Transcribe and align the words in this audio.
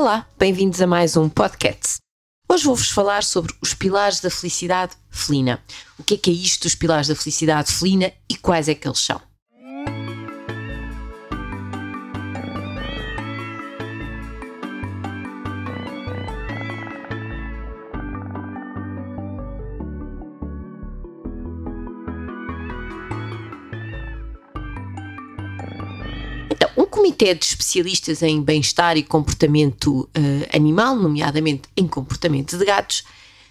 Olá, 0.00 0.24
bem-vindos 0.38 0.80
a 0.80 0.86
mais 0.86 1.16
um 1.16 1.28
podcast. 1.28 1.96
Hoje 2.48 2.62
vou-vos 2.62 2.88
falar 2.88 3.24
sobre 3.24 3.52
os 3.60 3.74
pilares 3.74 4.20
da 4.20 4.30
felicidade 4.30 4.92
felina. 5.10 5.60
O 5.98 6.04
que 6.04 6.14
é 6.14 6.16
que 6.16 6.30
é 6.30 6.32
isto 6.32 6.62
dos 6.62 6.76
pilares 6.76 7.08
da 7.08 7.16
felicidade 7.16 7.72
felina 7.72 8.12
e 8.30 8.36
quais 8.36 8.68
é 8.68 8.76
que 8.76 8.86
eles 8.86 9.00
são? 9.00 9.20
Comitê 27.18 27.34
de 27.34 27.46
Especialistas 27.46 28.22
em 28.22 28.40
Bem-Estar 28.40 28.96
e 28.96 29.02
Comportamento 29.02 30.08
uh, 30.16 30.56
Animal, 30.56 30.94
nomeadamente 30.94 31.62
em 31.76 31.84
comportamento 31.88 32.56
de 32.56 32.64
gatos, 32.64 33.02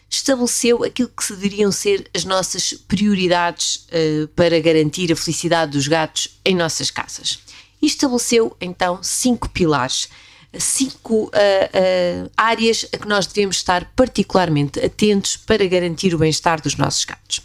estabeleceu 0.09 0.85
aquilo 0.85 1.09
que 1.09 1.34
deveriam 1.34 1.70
ser 1.70 2.09
as 2.16 2.23
nossas 2.23 2.72
prioridades 2.72 3.85
uh, 3.88 4.27
para 4.30 4.58
garantir 4.61 5.11
a 5.11 5.17
felicidade 5.17 5.73
dos 5.73 5.85
gatos 5.85 6.39
em 6.45 6.55
nossas 6.55 6.89
casas. 6.89 7.39
E 7.81 7.88
estabeleceu 7.88 8.55
então 8.61 9.03
cinco 9.03 9.49
pilares, 9.49 10.08
cinco 10.58 11.25
uh, 11.25 12.31
áreas 12.38 12.86
a 12.94 12.97
que 12.97 13.08
nós 13.08 13.27
devemos 13.27 13.58
estar 13.58 13.91
particularmente 13.97 14.80
atentos 14.80 15.36
para 15.36 15.67
garantir 15.67 16.16
o 16.16 16.17
bem-estar 16.17 16.61
dos 16.61 16.77
nossos 16.77 17.03
gatos. 17.03 17.41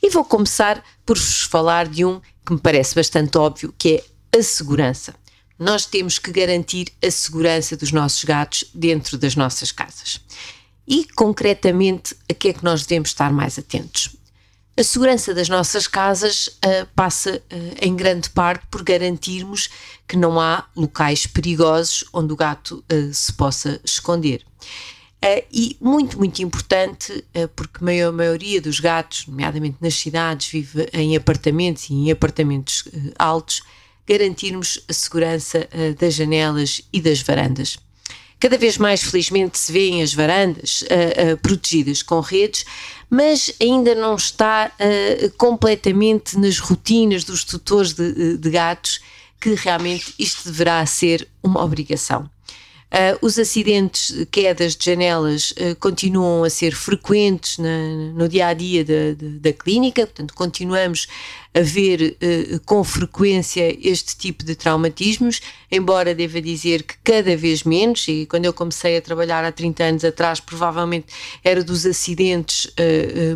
E 0.00 0.08
vou 0.08 0.24
começar 0.24 0.84
por 1.04 1.18
vos 1.18 1.42
falar 1.42 1.88
de 1.88 2.04
um 2.04 2.20
que 2.46 2.52
me 2.52 2.60
parece 2.60 2.94
bastante 2.94 3.36
óbvio, 3.36 3.74
que 3.76 4.04
é 4.32 4.38
a 4.38 4.42
segurança 4.42 5.12
nós 5.58 5.84
temos 5.84 6.18
que 6.18 6.30
garantir 6.30 6.88
a 7.04 7.10
segurança 7.10 7.76
dos 7.76 7.90
nossos 7.90 8.22
gatos 8.24 8.64
dentro 8.72 9.18
das 9.18 9.34
nossas 9.34 9.72
casas. 9.72 10.20
E, 10.86 11.04
concretamente, 11.16 12.14
a 12.30 12.34
que 12.34 12.48
é 12.48 12.52
que 12.52 12.64
nós 12.64 12.86
devemos 12.86 13.10
estar 13.10 13.32
mais 13.32 13.58
atentos? 13.58 14.16
A 14.78 14.82
segurança 14.84 15.34
das 15.34 15.48
nossas 15.48 15.88
casas 15.88 16.46
uh, 16.46 16.86
passa 16.94 17.42
uh, 17.52 17.74
em 17.82 17.96
grande 17.96 18.30
parte 18.30 18.64
por 18.70 18.84
garantirmos 18.84 19.68
que 20.06 20.16
não 20.16 20.40
há 20.40 20.64
locais 20.76 21.26
perigosos 21.26 22.04
onde 22.12 22.32
o 22.32 22.36
gato 22.36 22.84
uh, 22.92 23.12
se 23.12 23.32
possa 23.32 23.80
esconder. 23.84 24.46
e 25.52 25.76
muito, 25.80 26.16
muito 26.16 26.40
importante, 26.40 27.24
porque 27.56 27.78
a 27.80 27.84
maior 27.84 28.12
maioria 28.12 28.60
dos 28.60 28.78
gatos, 28.78 29.26
nomeadamente 29.26 29.78
nas 29.80 29.94
cidades, 29.94 30.46
vive 30.46 30.88
em 30.92 31.16
apartamentos 31.16 31.90
e 31.90 31.94
em 31.94 32.12
apartamentos 32.12 32.84
altos, 33.18 33.62
garantirmos 34.08 34.80
a 34.88 34.92
segurança 34.92 35.68
uh, 35.72 35.94
das 35.94 36.14
janelas 36.14 36.80
e 36.92 37.00
das 37.00 37.20
varandas. 37.20 37.78
Cada 38.40 38.56
vez 38.56 38.78
mais, 38.78 39.02
felizmente, 39.02 39.58
se 39.58 39.72
vêem 39.72 40.00
as 40.02 40.14
varandas 40.14 40.82
uh, 40.82 41.34
uh, 41.34 41.36
protegidas 41.38 42.02
com 42.02 42.20
redes, 42.20 42.64
mas 43.10 43.52
ainda 43.60 43.94
não 43.94 44.14
está 44.14 44.70
completamente 45.38 46.36
nas 46.38 46.58
rotinas 46.58 47.24
dos 47.24 47.42
tutores 47.42 47.94
de, 47.94 48.36
de 48.36 48.50
gatos 48.50 49.00
que 49.40 49.54
realmente 49.54 50.12
isto 50.18 50.44
deverá 50.44 50.84
ser 50.84 51.26
uma 51.42 51.64
obrigação. 51.64 52.28
Uh, 52.88 53.18
os 53.20 53.38
acidentes, 53.38 54.26
quedas 54.30 54.74
de 54.74 54.86
janelas, 54.86 55.50
uh, 55.50 55.76
continuam 55.78 56.42
a 56.42 56.48
ser 56.48 56.74
frequentes 56.74 57.58
na, 57.58 57.86
no 58.14 58.26
dia 58.26 58.46
a 58.46 58.54
dia 58.54 58.82
da, 58.82 59.12
da, 59.12 59.28
da, 59.40 59.52
clínica, 59.52 60.06
portanto, 60.06 60.32
continuamos 60.32 61.06
a 61.54 61.60
ver 61.60 62.16
uh, 62.16 62.60
com 62.64 62.82
frequência 62.82 63.76
este 63.86 64.16
tipo 64.16 64.42
de 64.42 64.54
traumatismos, 64.54 65.42
embora 65.70 66.14
deva 66.14 66.40
dizer 66.40 66.82
que 66.82 66.94
cada 67.04 67.36
vez 67.36 67.62
menos, 67.62 68.08
e 68.08 68.24
quando 68.24 68.46
eu 68.46 68.54
comecei 68.54 68.96
a 68.96 69.02
trabalhar 69.02 69.44
há 69.44 69.52
30 69.52 69.84
anos 69.84 70.04
atrás, 70.04 70.40
provavelmente 70.40 71.08
era 71.44 71.62
dos 71.62 71.84
acidentes 71.84 72.72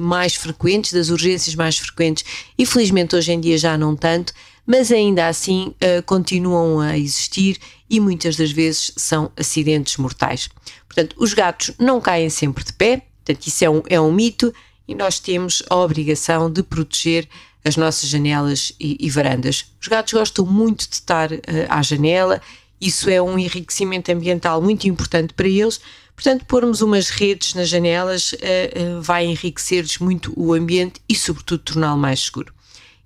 mais 0.01 0.35
frequentes, 0.35 0.95
das 0.95 1.11
urgências 1.11 1.55
mais 1.55 1.77
frequentes, 1.77 2.25
e 2.57 2.65
felizmente 2.65 3.15
hoje 3.15 3.33
em 3.33 3.41
dia 3.41 3.59
já 3.59 3.77
não 3.77 3.95
tanto 3.95 4.33
mas 4.67 4.93
ainda 4.93 5.29
assim 5.29 5.75
uh, 5.75 6.03
continuam 6.05 6.81
a 6.81 6.97
existir 6.97 7.59
e 7.89 8.01
muitas 8.01 8.37
das 8.37 8.51
vezes 8.51 8.93
são 8.97 9.31
acidentes 9.37 9.97
mortais. 9.97 10.49
Portanto, 10.87 11.17
os 11.19 11.35
gatos 11.35 11.73
não 11.79 12.01
caem 12.01 12.31
sempre 12.31 12.65
de 12.65 12.73
pé, 12.73 13.03
portanto, 13.25 13.47
isso 13.47 13.65
é 13.65 13.71
um, 13.71 13.83
é 13.89 14.01
um 14.01 14.13
mito 14.13 14.53
e 14.87 14.95
nós 14.95 15.19
temos 15.19 15.63
a 15.69 15.77
obrigação 15.77 16.51
de 16.51 16.63
proteger 16.63 17.29
as 17.65 17.77
nossas 17.77 18.09
janelas 18.09 18.73
e, 18.81 18.97
e 19.01 19.09
varandas. 19.11 19.67
Os 19.81 19.89
gatos 19.89 20.13
gostam 20.13 20.45
muito 20.45 20.89
de 20.89 20.95
estar 20.95 21.33
uh, 21.33 21.39
à 21.69 21.83
janela, 21.83 22.41
isso 22.81 23.09
é 23.09 23.23
um 23.23 23.39
enriquecimento 23.39 24.11
ambiental 24.11 24.61
muito 24.61 24.89
importante 24.89 25.33
para 25.35 25.47
eles. 25.47 25.81
Portanto, 26.17 26.45
pormos 26.47 26.83
umas 26.83 27.09
redes 27.11 27.55
nas 27.55 27.69
janelas 27.69 28.33
uh, 28.33 29.01
vai 29.01 29.25
enriquecer-lhes 29.25 29.99
muito 29.99 30.33
o 30.37 30.53
ambiente 30.53 31.01
e, 31.09 31.15
sobretudo, 31.15 31.61
torná-lo 31.61 31.99
mais 31.99 32.21
seguro. 32.21 32.53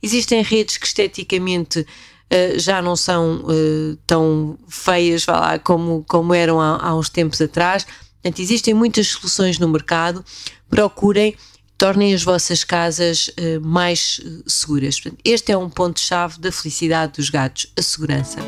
Existem 0.02 0.42
redes 0.42 0.76
que 0.76 0.86
esteticamente 0.86 1.80
uh, 1.80 2.58
já 2.58 2.80
não 2.82 2.96
são 2.96 3.44
uh, 3.44 3.96
tão 4.06 4.58
feias 4.68 5.26
lá, 5.26 5.58
como, 5.58 6.04
como 6.06 6.34
eram 6.34 6.60
há, 6.60 6.88
há 6.88 6.94
uns 6.94 7.08
tempos 7.08 7.40
atrás. 7.40 7.86
Portanto, 8.22 8.40
existem 8.40 8.74
muitas 8.74 9.08
soluções 9.08 9.58
no 9.58 9.68
mercado. 9.68 10.24
Procurem, 10.68 11.36
tornem 11.78 12.14
as 12.14 12.22
vossas 12.22 12.64
casas 12.64 13.28
uh, 13.28 13.60
mais 13.60 14.20
seguras. 14.46 15.00
Portanto, 15.00 15.20
este 15.24 15.52
é 15.52 15.56
um 15.56 15.70
ponto-chave 15.70 16.38
da 16.38 16.50
felicidade 16.52 17.14
dos 17.14 17.30
gatos, 17.30 17.72
a 17.76 17.82
segurança. 17.82 18.38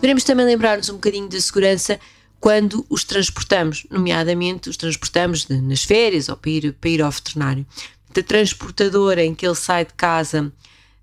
Devemos 0.00 0.24
também 0.24 0.44
lembrar-nos 0.44 0.88
um 0.88 0.94
bocadinho 0.94 1.28
da 1.28 1.40
segurança 1.40 2.00
quando 2.40 2.84
os 2.90 3.04
transportamos, 3.04 3.86
nomeadamente 3.88 4.68
os 4.68 4.76
transportamos 4.76 5.44
de, 5.44 5.60
nas 5.60 5.84
férias 5.84 6.28
ou 6.28 6.36
para 6.36 6.50
ir, 6.50 6.72
para 6.72 6.90
ir 6.90 7.00
ao 7.00 7.10
veterinário. 7.10 7.64
A 8.10 8.20
transportadora 8.20 9.24
em 9.24 9.32
que 9.32 9.46
ele 9.46 9.54
sai 9.54 9.84
de 9.86 9.94
casa 9.94 10.52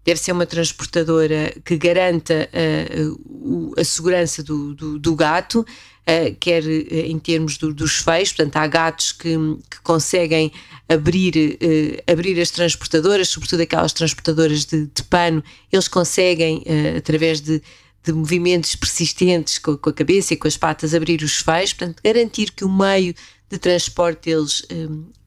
deve 0.09 0.19
ser 0.19 0.31
uma 0.31 0.45
transportadora 0.45 1.53
que 1.63 1.77
garanta 1.77 2.49
uh, 2.51 3.73
a 3.79 3.83
segurança 3.83 4.41
do, 4.41 4.73
do, 4.73 4.97
do 4.97 5.15
gato, 5.15 5.59
uh, 5.59 6.35
quer 6.39 6.63
uh, 6.63 6.95
em 7.05 7.19
termos 7.19 7.59
do, 7.59 7.71
dos 7.71 7.97
feios, 7.97 8.33
portanto, 8.33 8.55
há 8.55 8.65
gatos 8.65 9.11
que, 9.11 9.35
que 9.69 9.79
conseguem 9.83 10.51
abrir, 10.87 11.59
abrir 12.11 12.41
as 12.41 12.49
transportadoras, 12.49 13.29
sobretudo 13.29 13.61
aquelas 13.61 13.93
transportadoras 13.93 14.65
de, 14.65 14.87
de 14.87 15.03
pano, 15.03 15.43
eles 15.71 15.87
conseguem, 15.87 16.63
através 16.97 17.39
de, 17.39 17.61
de 18.03 18.11
movimentos 18.11 18.75
persistentes 18.75 19.59
com, 19.59 19.77
com, 19.77 19.91
a 19.91 19.93
cabeça 19.93 20.33
e 20.33 20.37
com 20.37 20.47
as 20.47 20.57
patas, 20.57 20.95
abrir 20.95 21.21
os 21.21 21.35
feios, 21.37 21.73
portanto, 21.73 22.01
garantir 22.03 22.51
que 22.51 22.65
o 22.65 22.69
meio 22.69 23.13
de 23.47 23.59
transporte 23.59 24.31
deles 24.31 24.65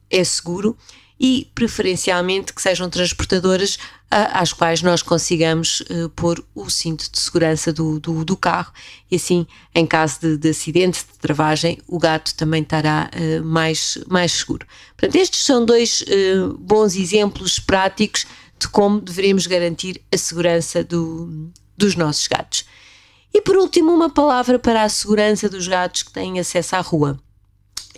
é 0.09 0.21
seguro 0.25 0.77
e 1.23 1.49
preferencialmente 1.55 2.51
que 2.51 2.61
sejam 2.61 2.89
transportadoras 2.89 3.77
às 4.11 4.51
quais 4.51 4.81
nós 4.81 5.01
consigamos 5.01 5.79
uh, 5.79 6.09
pôr 6.09 6.45
o 6.53 6.69
cinto 6.69 7.09
de 7.09 7.17
segurança 7.17 7.71
do, 7.71 7.97
do, 7.97 8.25
do, 8.25 8.35
carro 8.35 8.73
e 9.09 9.15
assim, 9.15 9.47
em 9.73 9.87
caso 9.87 10.19
de, 10.19 10.37
de 10.37 10.49
acidente, 10.49 10.99
de 10.99 11.17
travagem, 11.19 11.79
o 11.87 11.97
gato 11.97 12.35
também 12.35 12.61
estará 12.61 13.09
uh, 13.09 13.41
mais, 13.41 13.97
mais 14.09 14.33
seguro. 14.33 14.67
Portanto, 14.97 15.15
estes 15.15 15.45
são 15.45 15.65
dois 15.65 16.01
uh, 16.01 16.57
bons 16.59 16.97
exemplos 16.97 17.57
práticos 17.57 18.25
de 18.59 18.67
como 18.67 18.99
devemos 18.99 19.47
garantir 19.47 20.01
a 20.13 20.17
segurança 20.17 20.83
do, 20.83 21.49
dos 21.77 21.95
nossos 21.95 22.27
gatos. 22.27 22.65
E 23.33 23.39
por 23.39 23.55
último, 23.55 23.93
uma 23.93 24.09
palavra 24.09 24.59
para 24.59 24.83
a 24.83 24.89
segurança 24.89 25.47
dos 25.47 25.69
gatos 25.69 26.03
que 26.03 26.11
têm 26.11 26.37
acesso 26.37 26.75
à 26.75 26.81
rua. 26.81 27.17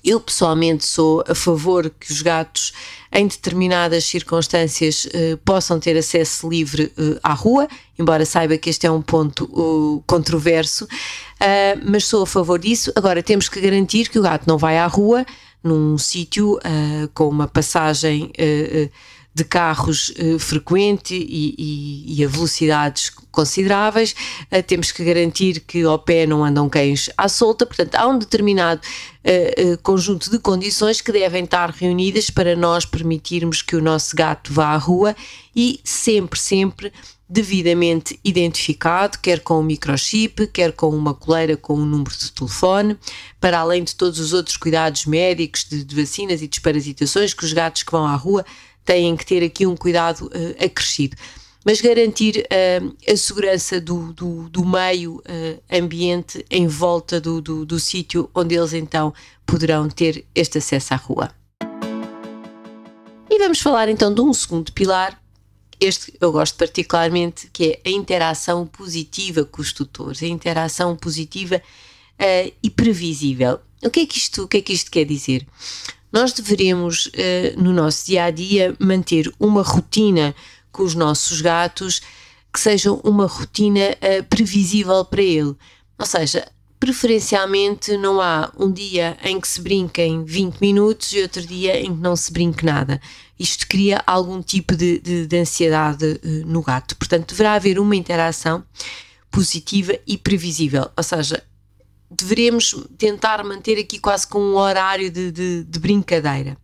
Eu 0.05 0.19
pessoalmente 0.19 0.85
sou 0.85 1.23
a 1.27 1.33
favor 1.33 1.89
que 1.89 2.11
os 2.11 2.21
gatos, 2.21 2.73
em 3.11 3.25
determinadas 3.25 4.03
circunstâncias, 4.03 5.07
eh, 5.11 5.35
possam 5.43 5.79
ter 5.79 5.97
acesso 5.97 6.47
livre 6.47 6.93
eh, 6.95 7.19
à 7.23 7.33
rua, 7.33 7.67
embora 7.97 8.23
saiba 8.23 8.55
que 8.55 8.69
este 8.69 8.85
é 8.85 8.91
um 8.91 9.01
ponto 9.01 9.45
uh, 9.45 10.03
controverso, 10.05 10.85
uh, 10.85 11.81
mas 11.83 12.05
sou 12.05 12.21
a 12.21 12.27
favor 12.27 12.59
disso. 12.59 12.93
Agora, 12.95 13.23
temos 13.23 13.49
que 13.49 13.59
garantir 13.59 14.07
que 14.09 14.19
o 14.19 14.21
gato 14.21 14.47
não 14.47 14.59
vai 14.59 14.77
à 14.77 14.85
rua 14.85 15.25
num 15.63 15.97
sítio 15.97 16.57
uh, 16.57 17.09
com 17.15 17.27
uma 17.27 17.47
passagem 17.47 18.31
de 19.35 19.43
carros 19.43 20.13
uh, 20.17 20.39
frequente 20.39 21.13
e, 21.13 21.53
e, 21.57 22.15
e, 22.17 22.23
a 22.23 22.27
velocidades 22.27 23.09
consideráveis. 23.29 24.15
Uh, 24.49 24.63
temos 24.63 24.93
que 24.93 25.03
garantir 25.03 25.59
que 25.59 25.83
ao 25.83 25.99
pé 25.99 26.25
não 26.25 26.45
andam 26.45 26.69
cães 26.69 27.09
à 27.17 27.27
solta, 27.27 27.65
portanto, 27.65 27.95
há 27.95 28.07
um 28.07 28.17
determinado 28.17 28.79
uh, 28.79 29.77
conjunto 29.83 30.31
de 30.31 30.39
condições 30.39 31.01
que 31.01 31.11
devem 31.11 31.43
estar 31.43 31.69
reunidas 31.69 32.29
para 32.29 32.55
nós 32.55 32.85
permitirmos 32.85 33.61
que 33.61 33.75
o 33.75 33.81
nosso 33.81 34.15
gato 34.15 34.53
vá 34.53 34.67
à 34.67 34.77
rua 34.77 35.13
e 35.53 35.81
sempre, 35.83 36.39
sempre 36.39 36.93
devidamente 37.27 38.17
identificado, 38.23 39.17
quer 39.19 39.41
com 39.41 39.59
um 39.59 39.63
microchip, 39.63 40.47
quer 40.47 40.71
com 40.71 40.89
uma 40.89 41.13
coleira 41.13 41.57
com 41.57 41.73
um 41.73 41.85
número 41.85 42.15
de 42.15 42.31
telefone, 42.31 42.95
para 43.41 43.59
além 43.59 43.83
de 43.83 43.95
todos 43.95 44.19
os 44.19 44.31
outros 44.31 44.55
cuidados 44.55 45.05
médicos, 45.05 45.65
de, 45.67 45.83
de 45.83 45.95
vacinas 45.95 46.41
e 46.41 46.47
desparasitações 46.47 47.33
que 47.33 47.43
os 47.43 47.51
gatos 47.51 47.83
que 47.83 47.91
vão 47.91 48.05
à 48.05 48.15
rua 48.15 48.45
têm 48.85 49.17
que 49.17 49.25
ter 49.25 49.43
aqui 49.43 49.65
um 49.65 49.75
cuidado 49.75 50.27
uh, 50.27 50.63
acrescido. 50.63 51.17
mas 51.65 51.81
garantir 51.81 52.45
uh, 52.45 52.95
a 53.11 53.17
segurança 53.17 53.81
do, 53.81 54.13
do, 54.13 54.47
do 54.49 54.63
meio 54.63 55.15
uh, 55.15 55.63
ambiente 55.71 56.45
em 56.49 56.67
volta 56.67 57.19
do, 57.19 57.41
do, 57.41 57.65
do 57.65 57.79
sítio 57.79 58.29
onde 58.35 58.53
eles 58.53 58.71
então 58.71 59.11
poderão 59.47 59.89
ter 59.89 60.23
este 60.35 60.59
acesso 60.59 60.93
à 60.93 60.97
rua. 60.97 61.31
E 63.27 63.39
vamos 63.39 63.59
falar 63.59 63.89
então 63.89 64.13
de 64.13 64.21
um 64.21 64.31
segundo 64.31 64.71
pilar, 64.71 65.19
este 65.79 66.13
eu 66.21 66.31
gosto 66.31 66.55
particularmente, 66.55 67.49
que 67.51 67.81
é 67.83 67.89
a 67.89 67.91
interação 67.91 68.67
positiva 68.67 69.43
com 69.43 69.61
os 69.61 69.73
tutores, 69.73 70.21
a 70.21 70.27
interação 70.27 70.95
positiva 70.95 71.57
uh, 71.57 72.53
e 72.61 72.69
previsível. 72.69 73.59
O 73.83 73.89
que 73.89 74.01
é 74.01 74.05
que 74.05 74.17
isto, 74.17 74.43
o 74.43 74.47
que 74.47 74.57
é 74.57 74.61
que 74.61 74.73
isto 74.73 74.91
quer 74.91 75.05
dizer? 75.05 75.45
Nós 76.15 76.31
deveremos, 76.31 77.07
uh, 77.07 77.61
no 77.61 77.73
nosso 77.73 78.05
dia 78.05 78.23
a 78.23 78.31
dia, 78.31 78.73
manter 78.79 79.29
uma 79.37 79.61
rotina 79.61 80.33
com 80.71 80.81
os 80.83 80.95
nossos 80.95 81.41
gatos 81.41 82.01
que 82.53 82.57
seja 82.57 82.93
uma 83.03 83.27
rotina 83.27 83.81
uh, 83.81 84.23
previsível 84.29 85.03
para 85.03 85.21
ele. 85.21 85.53
Ou 85.99 86.05
seja, 86.05 86.47
preferencialmente 86.79 87.97
não 87.97 88.21
há 88.21 88.49
um 88.57 88.71
dia 88.71 89.17
em 89.25 89.41
que 89.41 89.47
se 89.49 89.59
brinque 89.59 90.01
em 90.01 90.23
20 90.23 90.59
minutos 90.61 91.11
e 91.11 91.21
outro 91.21 91.45
dia 91.45 91.81
em 91.81 91.93
que 91.93 92.01
não 92.01 92.15
se 92.15 92.31
brinque 92.31 92.63
nada. 92.63 93.01
Isto 93.37 93.67
cria 93.67 94.01
algum 94.07 94.41
tipo 94.41 94.73
de, 94.73 94.99
de, 94.99 95.27
de 95.27 95.37
ansiedade 95.37 96.21
uh, 96.23 96.47
no 96.47 96.61
gato. 96.61 96.95
Portanto, 96.95 97.31
deverá 97.31 97.55
haver 97.55 97.77
uma 97.77 97.93
interação 97.93 98.63
positiva 99.29 99.91
e 100.07 100.17
previsível. 100.17 100.89
Ou 100.95 101.03
seja, 101.03 101.43
deveremos 102.09 102.75
tentar 102.97 103.43
manter 103.43 103.79
aqui 103.79 103.99
quase 103.99 104.27
com 104.27 104.39
um 104.39 104.55
horário 104.55 105.09
de, 105.09 105.31
de, 105.31 105.63
de 105.63 105.79
brincadeira. 105.79 106.57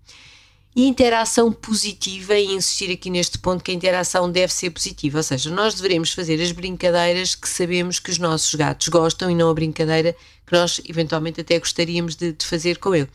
E 0.73 0.87
interação 0.87 1.51
positiva, 1.51 2.33
e 2.35 2.45
insistir 2.45 2.93
aqui 2.93 3.09
neste 3.09 3.37
ponto 3.37 3.61
que 3.61 3.71
a 3.71 3.73
interação 3.73 4.31
deve 4.31 4.53
ser 4.53 4.69
positiva, 4.69 5.17
ou 5.17 5.23
seja, 5.23 5.49
nós 5.49 5.73
devemos 5.73 6.13
fazer 6.13 6.41
as 6.41 6.53
brincadeiras 6.53 7.35
que 7.35 7.49
sabemos 7.49 7.99
que 7.99 8.09
os 8.09 8.17
nossos 8.17 8.55
gatos 8.55 8.87
gostam 8.87 9.29
e 9.29 9.35
não 9.35 9.49
a 9.49 9.53
brincadeira 9.53 10.15
que 10.45 10.53
nós 10.53 10.79
eventualmente 10.87 11.41
até 11.41 11.59
gostaríamos 11.59 12.15
de, 12.15 12.31
de, 12.31 12.45
fazer 12.45 12.77
com 12.77 12.95
ele. 12.95 13.09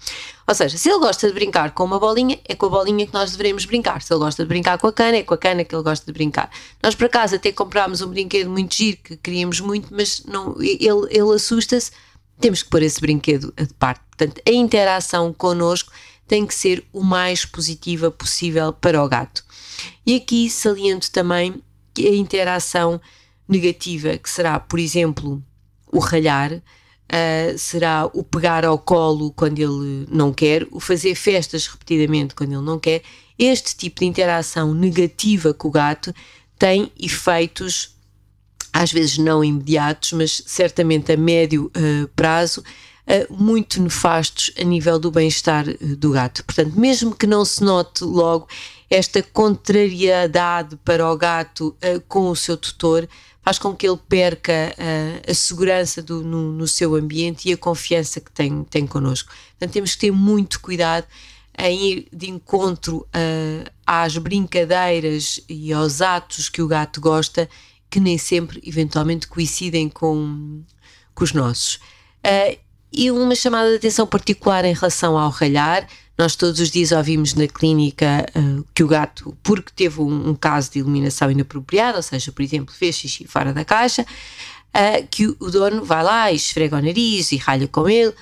Ou 0.46 0.54
seja, 0.54 0.76
se 0.76 0.88
ele 0.88 0.98
gosta 0.98 1.26
de 1.26 1.32
brincar 1.32 1.70
com 1.72 1.84
uma 1.84 1.98
bolinha, 1.98 2.38
é 2.46 2.54
com 2.54 2.66
a 2.66 2.68
bolinha 2.68 3.06
que 3.06 3.14
nós 3.14 3.34
devemos 3.34 3.64
brincar. 3.64 4.02
Se 4.02 4.12
ele 4.12 4.20
gosta 4.20 4.42
de 4.42 4.48
brincar 4.48 4.76
com 4.78 4.86
a 4.86 4.92
cana, 4.92 5.16
é 5.16 5.22
com 5.22 5.32
a 5.34 5.38
cana 5.38 5.64
que 5.64 5.74
ele 5.74 5.82
gosta 5.82 6.04
de 6.04 6.12
brincar. 6.12 6.50
Nós, 6.82 6.94
por 6.94 7.06
acaso, 7.06 7.36
até 7.36 7.52
comprámos 7.52 8.02
um 8.02 8.08
brinquedo 8.08 8.50
muito 8.50 8.74
giro 8.74 8.98
que 9.02 9.16
queríamos 9.16 9.60
muito, 9.60 9.88
mas 9.90 10.24
não, 10.24 10.56
ele, 10.60 11.08
ele 11.10 11.34
assusta-se 11.34 11.90
temos 12.40 12.62
que 12.62 12.70
pôr 12.70 12.82
esse 12.82 13.00
brinquedo 13.00 13.52
de 13.56 13.74
parte. 13.74 14.00
Portanto, 14.10 14.40
a 14.46 14.50
interação 14.50 15.32
connosco 15.32 15.92
tem 16.26 16.46
que 16.46 16.54
ser 16.54 16.84
o 16.92 17.02
mais 17.02 17.44
positiva 17.44 18.10
possível 18.10 18.72
para 18.72 19.02
o 19.02 19.08
gato. 19.08 19.44
E 20.04 20.16
aqui 20.16 20.50
saliento 20.50 21.10
também 21.10 21.62
a 21.98 22.14
interação 22.14 23.00
negativa, 23.48 24.16
que 24.18 24.28
será, 24.28 24.58
por 24.58 24.78
exemplo, 24.78 25.42
o 25.92 25.98
ralhar, 25.98 26.52
uh, 26.52 27.58
será 27.58 28.10
o 28.12 28.22
pegar 28.22 28.64
ao 28.64 28.78
colo 28.78 29.32
quando 29.32 29.58
ele 29.58 30.06
não 30.10 30.32
quer, 30.32 30.66
o 30.70 30.80
fazer 30.80 31.14
festas 31.14 31.66
repetidamente 31.66 32.34
quando 32.34 32.52
ele 32.52 32.62
não 32.62 32.78
quer, 32.78 33.02
este 33.38 33.76
tipo 33.76 34.00
de 34.00 34.06
interação 34.06 34.74
negativa 34.74 35.54
com 35.54 35.68
o 35.68 35.70
gato 35.70 36.14
tem 36.58 36.90
efeitos 36.98 37.95
às 38.76 38.92
vezes 38.92 39.16
não 39.16 39.42
imediatos, 39.42 40.12
mas 40.12 40.42
certamente 40.44 41.10
a 41.10 41.16
médio 41.16 41.72
uh, 41.74 42.08
prazo, 42.08 42.60
uh, 42.60 43.42
muito 43.42 43.80
nefastos 43.80 44.50
a 44.60 44.62
nível 44.62 44.98
do 44.98 45.10
bem-estar 45.10 45.66
uh, 45.66 45.96
do 45.96 46.10
gato. 46.10 46.44
Portanto, 46.44 46.78
mesmo 46.78 47.14
que 47.14 47.26
não 47.26 47.42
se 47.42 47.64
note 47.64 48.04
logo 48.04 48.46
esta 48.90 49.22
contrariedade 49.22 50.76
para 50.84 51.10
o 51.10 51.16
gato 51.16 51.74
com 52.06 52.28
o 52.28 52.36
seu 52.36 52.56
tutor, 52.56 53.08
faz 53.42 53.58
com 53.58 53.74
que 53.74 53.88
ele 53.88 53.98
perca 54.08 54.72
a 55.28 55.34
segurança 55.34 56.00
do, 56.00 56.22
no, 56.22 56.52
no, 56.52 56.68
seu 56.68 56.94
ambiente 56.94 57.48
e 57.48 57.52
a 57.52 57.56
confiança 57.56 58.20
que 58.20 58.30
tem, 58.30 58.62
tem 58.62 58.86
connosco. 58.86 59.32
Portanto, 59.58 59.72
temos 59.72 59.94
que 59.94 60.02
ter 60.02 60.12
muito 60.12 60.60
cuidado 60.60 61.04
em 61.58 61.84
ir 61.84 62.08
de 62.12 62.30
encontro 62.30 63.04
às 63.84 64.16
brincadeiras 64.18 65.40
e 65.48 65.72
aos 65.72 66.00
atos 66.00 66.48
que 66.48 66.62
o 66.62 66.68
gato 66.68 67.00
gosta 67.00 67.48
que 67.90 68.00
nem 68.00 68.18
sempre, 68.18 68.60
eventualmente, 68.64 69.26
coincidem 69.26 69.88
com, 69.88 70.62
com 71.14 71.24
os 71.24 71.32
nossos. 71.32 71.76
Uh, 72.24 72.58
e 72.92 73.10
uma 73.10 73.34
chamada 73.34 73.70
de 73.70 73.76
atenção 73.76 74.06
particular 74.06 74.64
em 74.64 74.72
relação 74.72 75.18
ao 75.18 75.30
ralhar. 75.30 75.86
Nós 76.16 76.34
todos 76.34 76.60
os 76.60 76.70
dias 76.70 76.92
ouvimos 76.92 77.34
na 77.34 77.46
clínica 77.46 78.26
uh, 78.34 78.64
que 78.74 78.82
o 78.82 78.88
gato, 78.88 79.36
porque 79.42 79.70
teve 79.76 80.00
um, 80.00 80.30
um, 80.30 80.34
caso 80.34 80.70
de 80.72 80.78
iluminação 80.78 81.30
inapropriada, 81.30 81.98
ou 81.98 82.02
seja, 82.02 82.32
por 82.32 82.42
exemplo, 82.42 82.74
fez 82.74 82.96
xixi 82.96 83.26
fora 83.26 83.52
da 83.52 83.64
caixa, 83.64 84.02
uh, 84.02 85.06
que 85.10 85.26
o, 85.26 85.36
o 85.40 85.50
dono 85.50 85.84
vai 85.84 86.02
lá 86.02 86.32
e 86.32 86.36
esfrega 86.36 86.78
o 86.78 86.80
nariz 86.80 87.32
e 87.32 87.36
ralha 87.36 87.68
com 87.68 87.86
ele. 87.86 88.14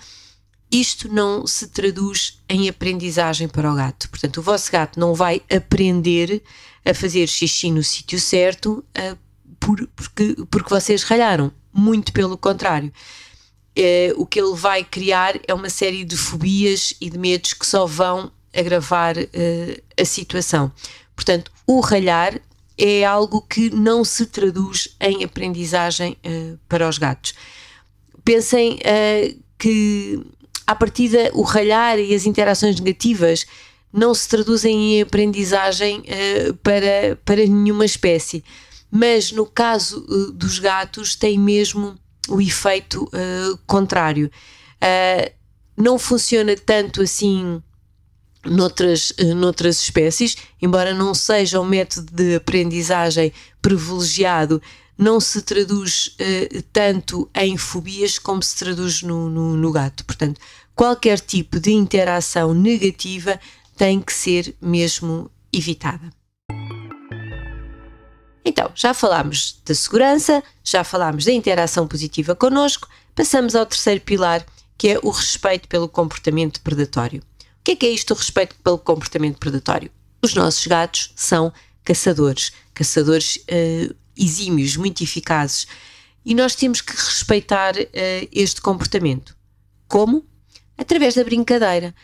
Isto 0.73 1.09
não 1.09 1.47
se 1.47 1.69
traduz 1.69 2.43
em 2.49 2.69
aprendizagem 2.69 3.47
para 3.47 3.71
o 3.71 3.77
gato. 3.77 4.09
Portanto, 4.09 4.39
o 4.39 4.43
vosso 4.43 4.73
gato 4.73 4.99
não 4.99 5.15
vai 5.15 5.41
aprender 5.49 6.43
a 6.85 6.93
fazer 6.93 7.29
xixi 7.29 7.71
no 7.71 7.83
sítio 7.85 8.19
certo 8.19 8.85
uh, 8.99 9.17
por, 9.65 9.89
porque, 9.97 10.37
porque 10.51 10.69
vocês 10.69 11.03
ralharam. 11.03 11.51
Muito 11.73 12.13
pelo 12.13 12.37
contrário. 12.37 12.93
É, 13.75 14.13
o 14.17 14.25
que 14.25 14.39
ele 14.39 14.55
vai 14.55 14.85
criar 14.85 15.41
é 15.49 15.53
uma 15.53 15.71
série 15.71 16.05
de 16.05 16.17
fobias 16.17 16.95
e 17.01 17.11
de 17.11 17.19
medos 17.19 17.55
que 17.55 17.67
só 17.67 17.87
vão 17.87 18.31
agravar 18.55 19.17
uh, 19.17 19.83
a 20.01 20.05
situação. 20.05 20.71
Portanto, 21.17 21.51
o 21.67 21.81
ralhar 21.81 22.41
é 22.79 23.05
algo 23.05 23.41
que 23.43 23.71
não 23.71 24.05
se 24.05 24.27
traduz 24.27 24.95
em 25.01 25.25
aprendizagem 25.25 26.17
uh, 26.25 26.59
para 26.69 26.89
os 26.89 26.99
gatos. 26.99 27.35
Pensem 28.25 28.79
que, 29.59 30.19
à 30.67 30.75
partida, 30.75 31.31
o 31.35 31.43
ralhar 31.43 31.99
e 31.99 32.15
as 32.15 32.25
interações 32.25 32.81
negativas 32.81 33.45
não 33.93 34.15
se 34.15 34.27
traduzem 34.27 34.95
em 34.95 35.03
aprendizagem 35.03 36.03
para, 36.63 37.19
para 37.23 37.45
nenhuma 37.45 37.85
espécie 37.85 38.43
mas 38.95 39.33
no 39.33 39.45
caso 39.45 40.07
uh, 40.09 40.31
dos 40.31 40.61
gatos 40.61 41.17
tem 41.17 41.37
mesmo 41.37 41.99
o 42.29 42.41
efeito 42.41 43.03
uh, 43.03 43.59
contrário. 43.67 44.31
Uh, 44.77 45.35
não 45.77 45.99
funciona 45.99 46.55
tanto 46.55 47.03
assim 47.03 47.61
noutras, 48.47 49.13
noutras 49.35 49.83
espécies, 49.83 50.37
embora 50.63 50.95
não 50.95 51.13
seja 51.13 51.61
um 51.61 51.65
método 51.65 52.13
de 52.13 52.37
aprendizagem 52.37 53.33
privilegiado, 53.61 54.63
não 54.97 55.19
se 55.19 55.43
traduz 55.43 56.17
tanto 56.73 57.29
em 57.35 57.57
fobias 57.57 58.17
como 58.17 58.41
se 58.41 58.57
traduz 58.57 59.03
no, 59.03 59.29
no, 59.29 59.57
no 59.57 59.73
gato. 59.73 60.05
Portanto, 60.05 60.41
qualquer 60.73 61.19
tipo 61.19 61.59
de 61.59 61.73
interação 61.73 62.55
negativa 62.55 63.41
tem 63.77 64.01
que 64.01 64.13
ser 64.13 64.55
mesmo 64.63 65.29
evitada. 65.53 66.13
Então, 68.45 68.71
já 68.75 68.93
falámos 68.93 69.61
da 69.65 69.75
segurança, 69.75 70.43
já 70.63 70.85
falámos 70.85 71.25
da 71.25 71.33
interação 71.33 71.89
positiva 71.89 72.35
connosco, 72.35 72.89
passamos 73.15 73.55
ao 73.55 73.65
terceiro 73.65 74.03
pilar, 74.03 74.45
que 74.77 74.89
é 74.89 74.99
o 75.03 75.11
respeito 75.11 75.67
pelo 75.69 75.89
comportamento 75.89 76.61
predatório. 76.61 77.21
O 77.21 77.65
que 77.65 77.71
é 77.73 77.77
que 77.77 77.87
é 77.87 77.91
isto, 77.91 78.13
o 78.13 78.17
respeito 78.17 78.55
pelo 78.63 78.79
comportamento 78.79 79.39
predatório? 79.39 79.91
Os 80.23 80.35
nossos 80.35 80.67
gatos 80.67 81.13
são 81.17 81.53
caçadores, 81.83 82.53
caçadores 82.75 83.37
uh, 83.37 83.95
exímios, 84.17 84.77
muito 84.77 85.03
eficazes, 85.03 85.67
e 86.25 86.35
nós 86.35 86.55
temos 86.55 86.81
que 86.81 86.93
respeitar 86.93 87.75
uh, 87.77 88.29
este 88.31 88.61
comportamento. 88.61 89.35
Como? 89.89 90.27
Através 90.77 91.15
da 91.15 91.25
brincadeira 91.25 91.95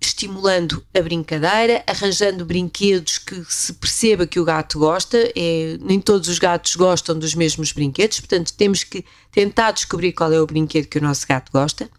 estimulando 0.00 0.82
a 0.96 1.00
brincadeira, 1.00 1.82
arranjando 1.86 2.44
brinquedos 2.44 3.18
que 3.18 3.44
se 3.48 3.72
perceba 3.72 4.26
que 4.26 4.38
o 4.38 4.44
gato 4.44 4.78
gosta. 4.78 5.18
É, 5.34 5.76
nem 5.80 6.00
todos 6.00 6.28
os 6.28 6.38
gatos 6.38 6.76
gostam 6.76 7.18
dos 7.18 7.34
mesmos 7.34 7.72
brinquedos, 7.72 8.20
portanto, 8.20 8.52
temos 8.52 8.84
que 8.84 9.04
tentar 9.32 9.72
descobrir 9.72 10.12
qual 10.12 10.32
é 10.32 10.40
o 10.40 10.46
brinquedo 10.46 10.86
que 10.86 10.98
o 10.98 11.02
nosso 11.02 11.26
gato 11.26 11.50
gosta. 11.52 11.90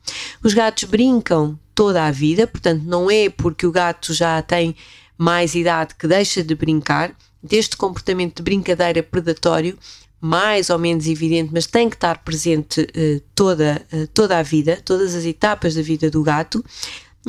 Os 0.43 0.53
gatos 0.53 0.85
brincam 0.85 1.59
toda 1.75 2.05
a 2.05 2.11
vida, 2.11 2.47
portanto, 2.47 2.83
não 2.83 3.11
é 3.11 3.29
porque 3.29 3.65
o 3.65 3.71
gato 3.71 4.13
já 4.13 4.41
tem 4.41 4.75
mais 5.17 5.53
idade 5.53 5.95
que 5.95 6.07
deixa 6.07 6.43
de 6.43 6.55
brincar. 6.55 7.13
Deste 7.41 7.77
comportamento 7.77 8.37
de 8.37 8.43
brincadeira 8.43 9.01
predatório, 9.01 9.77
mais 10.19 10.69
ou 10.69 10.77
menos 10.77 11.07
evidente, 11.07 11.51
mas 11.53 11.65
tem 11.65 11.89
que 11.89 11.95
estar 11.95 12.17
presente 12.23 12.81
uh, 12.81 13.21
toda, 13.33 13.81
uh, 13.93 14.07
toda 14.07 14.37
a 14.37 14.43
vida, 14.43 14.81
todas 14.83 15.15
as 15.15 15.23
etapas 15.23 15.75
da 15.75 15.81
vida 15.81 16.09
do 16.09 16.21
gato 16.21 16.63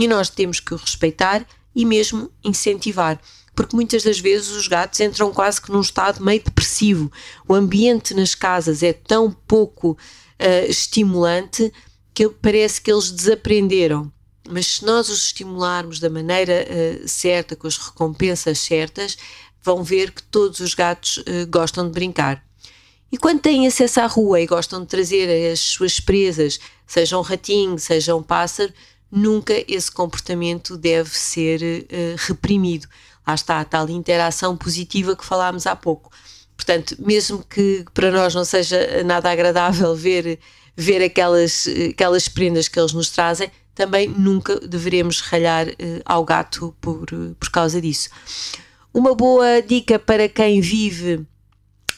e 0.01 0.09
nós 0.09 0.31
temos 0.31 0.61
que 0.61 0.73
o 0.73 0.79
respeitar 0.79 1.47
e 1.75 1.85
mesmo 1.85 2.31
incentivar. 2.43 3.21
Porque 3.55 3.77
muitas 3.77 4.03
das 4.03 4.19
vezes 4.19 4.49
os 4.49 4.67
gatos 4.67 4.99
entram 4.99 5.31
quase 5.31 5.61
que 5.61 5.71
num 5.71 5.83
estado 5.83 6.25
meio 6.25 6.43
depressivo. 6.43 7.13
O 7.47 7.55
ambiente 7.55 8.15
nas 8.15 8.35
casas 8.35 8.83
é 8.83 8.95
tão 8.95 9.31
pouco 9.31 9.91
uh, 9.91 10.71
estimulante 10.71 11.71
que 12.15 12.27
parece 12.31 12.81
que 12.81 12.91
eles 12.91 13.11
desaprenderam. 13.11 14.11
Mas 14.49 14.67
se 14.67 14.87
nós 14.87 15.11
os 15.11 15.27
estimularmos 15.27 16.01
da 16.01 16.09
maneira 16.09 16.67
uh, 16.67 17.07
certa, 17.07 17.55
com 17.55 17.67
as 17.67 17.77
recompensas 17.77 18.59
certas, 18.61 19.19
vão 19.63 19.85
ver 19.85 20.13
que 20.13 20.23
todos 20.23 20.61
os 20.61 20.73
gatos 20.73 21.19
uh, 21.19 21.47
gostam 21.51 21.87
de 21.87 21.93
brincar. 21.93 22.43
E 23.13 23.19
quando 23.19 23.41
têm 23.41 23.67
acesso 23.67 24.01
à 24.01 24.07
rua 24.07 24.41
e 24.41 24.47
gostam 24.47 24.81
de 24.81 24.87
trazer 24.87 25.53
as 25.53 25.61
suas 25.61 26.01
presas, 26.01 26.59
seja 26.87 27.19
um 27.19 27.23
ratinho, 27.23 27.79
seja 27.79 28.15
um 28.15 28.23
pássaro, 28.23 28.73
nunca 29.11 29.55
esse 29.67 29.91
comportamento 29.91 30.77
deve 30.77 31.11
ser 31.11 31.61
uh, 31.63 32.17
reprimido. 32.19 32.87
Lá 33.27 33.35
está 33.35 33.61
a 33.61 33.65
tal 33.65 33.89
interação 33.89 34.57
positiva 34.57 35.17
que 35.17 35.25
falámos 35.25 35.67
há 35.67 35.75
pouco. 35.75 36.11
Portanto, 36.57 36.97
mesmo 36.99 37.45
que 37.45 37.85
para 37.95 38.11
nós 38.11 38.35
não 38.35 38.45
seja 38.45 39.03
nada 39.05 39.31
agradável 39.31 39.95
ver, 39.97 40.39
ver 40.77 41.03
aquelas, 41.03 41.67
aquelas 41.91 42.29
prendas 42.29 42.69
que 42.69 42.79
eles 42.79 42.93
nos 42.93 43.11
trazem, 43.11 43.51
também 43.75 44.09
nunca 44.09 44.61
deveremos 44.61 45.21
ralhar 45.21 45.69
uh, 45.69 46.03
ao 46.05 46.25
gato 46.25 46.75
por, 46.81 47.07
por 47.39 47.51
causa 47.51 47.81
disso. 47.81 48.11
Uma 48.93 49.15
boa 49.15 49.63
dica 49.63 49.99
para 49.99 50.29
quem 50.29 50.61
vive 50.61 51.25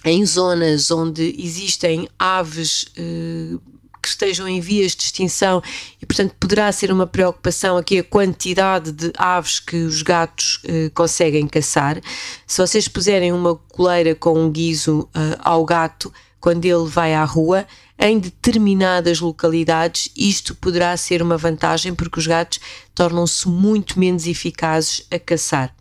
em 0.04 0.24
zonas 0.26 0.90
onde 0.90 1.34
existem 1.38 2.08
aves 2.18 2.84
uh, 2.98 3.60
que 4.02 4.08
estejam 4.08 4.48
em 4.48 4.60
vias 4.60 4.96
de 4.96 5.04
extinção 5.04 5.62
e, 6.00 6.04
portanto, 6.04 6.34
poderá 6.40 6.70
ser 6.72 6.90
uma 6.90 7.06
preocupação 7.06 7.76
aqui 7.76 7.98
a 8.00 8.04
quantidade 8.04 8.90
de 8.90 9.12
aves 9.16 9.60
que 9.60 9.76
os 9.76 10.02
gatos 10.02 10.60
uh, 10.64 10.90
conseguem 10.92 11.46
caçar. 11.46 12.00
Se 12.46 12.60
vocês 12.60 12.88
puserem 12.88 13.32
uma 13.32 13.54
coleira 13.54 14.14
com 14.14 14.36
um 14.36 14.50
guiso 14.50 15.02
uh, 15.02 15.38
ao 15.38 15.64
gato 15.64 16.12
quando 16.40 16.64
ele 16.64 16.88
vai 16.88 17.14
à 17.14 17.24
rua, 17.24 17.64
em 17.96 18.18
determinadas 18.18 19.20
localidades, 19.20 20.10
isto 20.16 20.56
poderá 20.56 20.96
ser 20.96 21.22
uma 21.22 21.36
vantagem 21.36 21.94
porque 21.94 22.18
os 22.18 22.26
gatos 22.26 22.58
tornam-se 22.92 23.48
muito 23.48 24.00
menos 24.00 24.26
eficazes 24.26 25.06
a 25.08 25.20
caçar. 25.20 25.72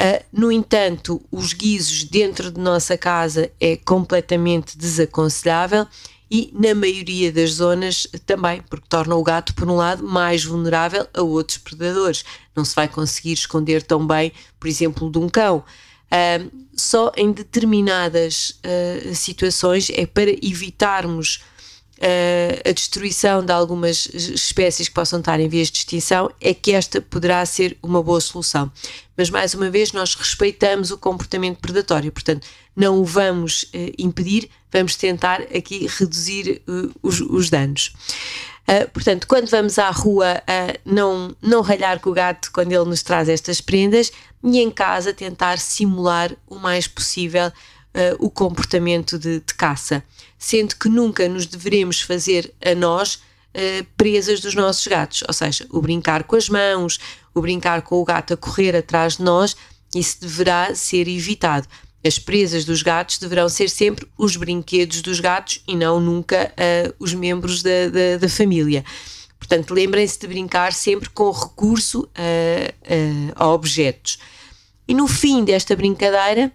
Uh, 0.00 0.24
no 0.32 0.52
entanto, 0.52 1.20
os 1.30 1.52
guizos 1.52 2.04
dentro 2.04 2.52
de 2.52 2.60
nossa 2.60 2.96
casa 2.96 3.50
é 3.60 3.76
completamente 3.76 4.78
desaconselhável 4.78 5.86
e 6.30 6.50
na 6.54 6.74
maioria 6.74 7.32
das 7.32 7.54
zonas 7.54 8.06
também, 8.24 8.62
porque 8.70 8.86
torna 8.88 9.16
o 9.16 9.22
gato, 9.22 9.54
por 9.54 9.68
um 9.68 9.74
lado, 9.74 10.04
mais 10.04 10.44
vulnerável 10.44 11.06
a 11.12 11.22
outros 11.22 11.58
predadores. 11.58 12.24
Não 12.54 12.64
se 12.64 12.74
vai 12.74 12.86
conseguir 12.86 13.32
esconder 13.32 13.82
tão 13.82 14.06
bem, 14.06 14.32
por 14.58 14.68
exemplo, 14.68 15.10
de 15.10 15.18
um 15.18 15.28
cão. 15.28 15.64
Só 16.74 17.12
em 17.16 17.30
determinadas 17.30 18.58
uh, 18.64 19.14
situações 19.14 19.90
é 19.90 20.06
para 20.06 20.30
evitarmos 20.30 21.42
a 22.64 22.72
destruição 22.72 23.44
de 23.44 23.52
algumas 23.52 24.06
espécies 24.06 24.88
que 24.88 24.94
possam 24.94 25.18
estar 25.18 25.38
em 25.38 25.48
vias 25.48 25.70
de 25.70 25.78
extinção, 25.78 26.30
é 26.40 26.54
que 26.54 26.72
esta 26.72 27.00
poderá 27.00 27.44
ser 27.44 27.76
uma 27.82 28.02
boa 28.02 28.20
solução. 28.20 28.72
Mas, 29.16 29.28
mais 29.28 29.52
uma 29.52 29.68
vez, 29.68 29.92
nós 29.92 30.14
respeitamos 30.14 30.90
o 30.90 30.96
comportamento 30.96 31.58
predatório, 31.58 32.10
portanto, 32.10 32.46
não 32.74 32.98
o 32.98 33.04
vamos 33.04 33.64
uh, 33.64 33.92
impedir, 33.98 34.48
vamos 34.72 34.96
tentar 34.96 35.42
aqui 35.42 35.86
reduzir 35.98 36.62
uh, 36.66 36.90
os, 37.02 37.20
os, 37.20 37.50
danos. 37.50 37.92
Uh, 38.66 38.88
portanto, 38.90 39.26
quando 39.26 39.48
vamos 39.50 39.78
à 39.78 39.90
rua, 39.90 40.42
não, 40.84 41.36
não 41.42 41.60
ralhar 41.60 42.00
com 42.00 42.10
o 42.10 42.14
gato 42.14 42.50
quando 42.50 42.72
ele 42.72 42.84
nos 42.84 43.02
traz 43.02 43.28
estas 43.28 43.60
prendas 43.60 44.10
e 44.42 44.58
em 44.58 44.70
casa 44.70 45.12
tentar 45.12 45.58
simular 45.58 46.34
o 46.46 46.56
mais 46.56 46.86
possível 46.86 47.52
o 48.18 48.30
comportamento 48.30 49.18
de, 49.18 49.40
de 49.40 49.54
caça 49.54 50.02
sendo 50.40 50.74
que 50.76 50.88
nunca 50.88 51.28
nos 51.28 51.44
deveremos 51.44 52.00
fazer 52.00 52.52
a 52.64 52.74
nós 52.74 53.16
uh, 53.16 53.86
presas 53.94 54.40
dos 54.40 54.54
nossos 54.54 54.86
gatos, 54.86 55.22
ou 55.28 55.34
seja, 55.34 55.66
o 55.70 55.82
brincar 55.82 56.24
com 56.24 56.34
as 56.34 56.48
mãos, 56.48 56.98
o 57.34 57.42
brincar 57.42 57.82
com 57.82 57.96
o 57.96 58.04
gato 58.04 58.32
a 58.32 58.36
correr 58.38 58.74
atrás 58.74 59.18
de 59.18 59.22
nós, 59.22 59.54
isso 59.94 60.16
deverá 60.22 60.74
ser 60.74 61.06
evitado. 61.06 61.68
As 62.02 62.18
presas 62.18 62.64
dos 62.64 62.82
gatos 62.82 63.18
deverão 63.18 63.50
ser 63.50 63.68
sempre 63.68 64.08
os 64.16 64.34
brinquedos 64.34 65.02
dos 65.02 65.20
gatos 65.20 65.62
e 65.68 65.76
não 65.76 66.00
nunca 66.00 66.50
uh, 66.56 66.94
os 66.98 67.12
membros 67.12 67.62
da, 67.62 67.90
da, 67.92 68.16
da 68.18 68.28
família. 68.28 68.82
Portanto, 69.38 69.74
lembrem-se 69.74 70.18
de 70.18 70.26
brincar 70.26 70.72
sempre 70.72 71.10
com 71.10 71.30
recurso 71.30 72.08
a, 72.14 73.42
a, 73.42 73.44
a 73.44 73.48
objetos. 73.48 74.18
E 74.88 74.94
no 74.94 75.06
fim 75.06 75.44
desta 75.44 75.76
brincadeira, 75.76 76.50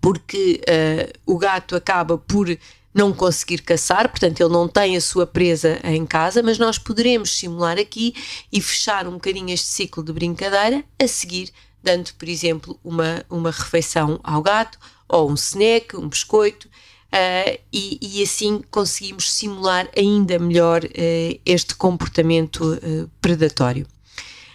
porque 0.00 0.60
uh, 0.62 1.32
o 1.32 1.38
gato 1.38 1.76
acaba 1.76 2.16
por 2.16 2.48
não 2.92 3.12
conseguir 3.12 3.62
caçar, 3.62 4.08
portanto 4.08 4.40
ele 4.40 4.52
não 4.52 4.66
tem 4.66 4.96
a 4.96 5.00
sua 5.00 5.26
presa 5.26 5.78
em 5.84 6.04
casa, 6.04 6.42
mas 6.42 6.58
nós 6.58 6.78
poderemos 6.78 7.30
simular 7.30 7.78
aqui 7.78 8.14
e 8.52 8.60
fechar 8.60 9.06
um 9.06 9.12
bocadinho 9.12 9.50
este 9.50 9.66
ciclo 9.66 10.02
de 10.02 10.12
brincadeira, 10.12 10.84
a 11.00 11.06
seguir 11.06 11.50
dando, 11.82 12.12
por 12.14 12.28
exemplo, 12.28 12.78
uma, 12.84 13.24
uma 13.30 13.50
refeição 13.50 14.20
ao 14.22 14.42
gato, 14.42 14.78
ou 15.08 15.30
um 15.30 15.34
snack, 15.34 15.96
um 15.96 16.08
biscoito, 16.08 16.66
uh, 16.66 17.58
e, 17.72 17.98
e, 18.00 18.22
assim 18.22 18.62
conseguimos 18.70 19.32
simular 19.32 19.88
ainda 19.96 20.38
melhor 20.38 20.84
uh, 20.84 21.40
este 21.44 21.74
comportamento 21.74 22.74
uh, 22.74 23.10
predatório. 23.20 23.86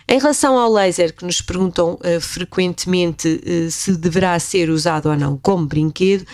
Em 0.07 0.19
relação 0.19 0.57
ao 0.57 0.71
laser, 0.71 1.15
que 1.15 1.25
nos 1.25 1.41
perguntam 1.41 1.99
frequentemente 2.21 3.71
se 3.71 3.95
deverá 3.97 4.37
ser 4.39 4.69
usado 4.69 5.09
ou 5.09 5.17
não 5.17 5.35
como 5.35 5.65
brinquedo, 5.65 6.25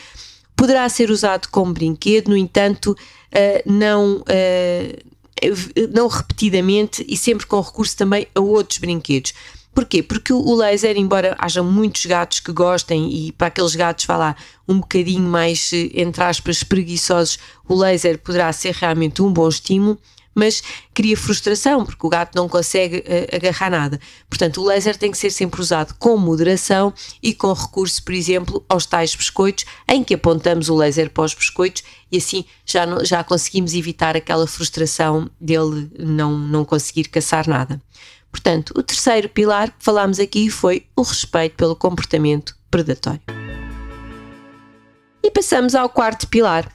Poderá 0.61 0.87
ser 0.89 1.09
usado 1.09 1.47
como 1.49 1.73
brinquedo, 1.73 2.27
no 2.27 2.37
entanto, 2.37 2.91
uh, 2.91 2.95
não, 3.65 4.17
uh, 4.17 5.87
não 5.91 6.07
repetidamente 6.07 7.03
e 7.09 7.17
sempre 7.17 7.47
com 7.47 7.59
recurso 7.59 7.97
também 7.97 8.27
a 8.35 8.39
outros 8.39 8.77
brinquedos. 8.77 9.33
Porquê? 9.73 10.03
Porque 10.03 10.31
o 10.31 10.53
laser, 10.53 10.97
embora 10.97 11.35
haja 11.39 11.63
muitos 11.63 12.05
gatos 12.05 12.39
que 12.41 12.51
gostem 12.51 13.11
e 13.11 13.31
para 13.31 13.47
aqueles 13.47 13.73
gatos, 13.73 14.05
vá 14.05 14.17
lá, 14.17 14.35
um 14.67 14.81
bocadinho 14.81 15.27
mais, 15.27 15.71
entre 15.73 16.23
aspas, 16.23 16.63
preguiçosos, 16.63 17.39
o 17.67 17.73
laser 17.73 18.19
poderá 18.19 18.53
ser 18.53 18.75
realmente 18.75 19.19
um 19.23 19.33
bom 19.33 19.49
estímulo, 19.49 19.97
mas 20.33 20.63
cria 20.93 21.17
frustração 21.17 21.85
porque 21.85 22.05
o 22.05 22.09
gato 22.09 22.35
não 22.35 22.47
consegue 22.47 22.97
uh, 22.97 23.35
agarrar 23.35 23.69
nada. 23.69 24.00
Portanto, 24.29 24.61
o 24.61 24.65
laser 24.65 24.97
tem 24.97 25.11
que 25.11 25.17
ser 25.17 25.31
sempre 25.31 25.61
usado 25.61 25.93
com 26.00 26.17
moderação 26.17 26.93
e 27.21 27.33
com 27.33 27.51
recurso, 27.53 28.03
por 28.03 28.13
exemplo, 28.13 28.63
aos 28.67 28.85
tais 28.85 29.15
biscoitos, 29.15 29.65
em 29.88 30.03
que 30.03 30.13
apontamos 30.13 30.69
o 30.69 30.75
laser 30.75 31.09
para 31.09 31.23
os 31.23 31.33
biscoitos 31.33 31.83
e 32.11 32.17
assim 32.17 32.45
já, 32.65 32.85
não, 32.85 33.03
já 33.03 33.23
conseguimos 33.23 33.73
evitar 33.73 34.15
aquela 34.15 34.47
frustração 34.47 35.29
dele 35.39 35.89
não, 36.00 36.38
não 36.38 36.65
conseguir 36.65 37.05
caçar 37.05 37.47
nada. 37.47 37.81
Portanto, 38.31 38.73
o 38.77 38.81
terceiro 38.81 39.27
pilar 39.27 39.69
que 39.71 39.83
falámos 39.83 40.19
aqui 40.19 40.50
foi 40.50 40.85
o 40.95 41.01
respeito 41.01 41.55
pelo 41.55 41.75
comportamento 41.75 42.55
predatório. 42.69 43.21
E 45.21 45.29
passamos 45.29 45.75
ao 45.75 45.89
quarto 45.89 46.27
pilar. 46.27 46.71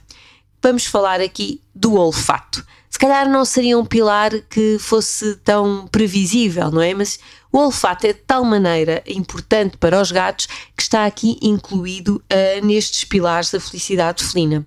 Vamos 0.61 0.85
falar 0.85 1.19
aqui 1.19 1.61
do 1.73 1.95
olfato 1.95 2.65
se 2.97 2.99
calhar 2.99 3.29
não 3.29 3.45
seria 3.45 3.77
um 3.77 3.85
pilar 3.85 4.31
que 4.49 4.79
fosse 4.79 5.35
tão 5.43 5.85
previsível, 5.85 6.71
não 6.71 6.81
é? 6.81 6.95
Mas 6.95 7.19
o 7.51 7.59
olfato 7.59 8.07
é 8.07 8.11
de 8.11 8.21
tal 8.25 8.43
maneira 8.43 9.03
importante 9.05 9.77
para 9.77 10.01
os 10.01 10.11
gatos 10.11 10.47
que 10.75 10.81
está 10.81 11.05
aqui 11.05 11.37
incluído 11.39 12.15
uh, 12.15 12.65
nestes 12.65 13.03
pilares 13.03 13.51
da 13.51 13.59
felicidade 13.59 14.23
felina. 14.23 14.65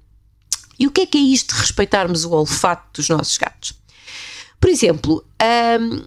E 0.79 0.87
o 0.87 0.93
que 0.93 1.01
é 1.01 1.07
que 1.07 1.19
é 1.19 1.21
isto 1.21 1.57
de 1.57 1.61
respeitarmos 1.61 2.25
o 2.25 2.31
olfato 2.31 3.01
dos 3.01 3.09
nossos 3.09 3.37
gatos? 3.37 3.73
Por 4.61 4.71
exemplo, 4.71 5.25
um, 5.81 6.05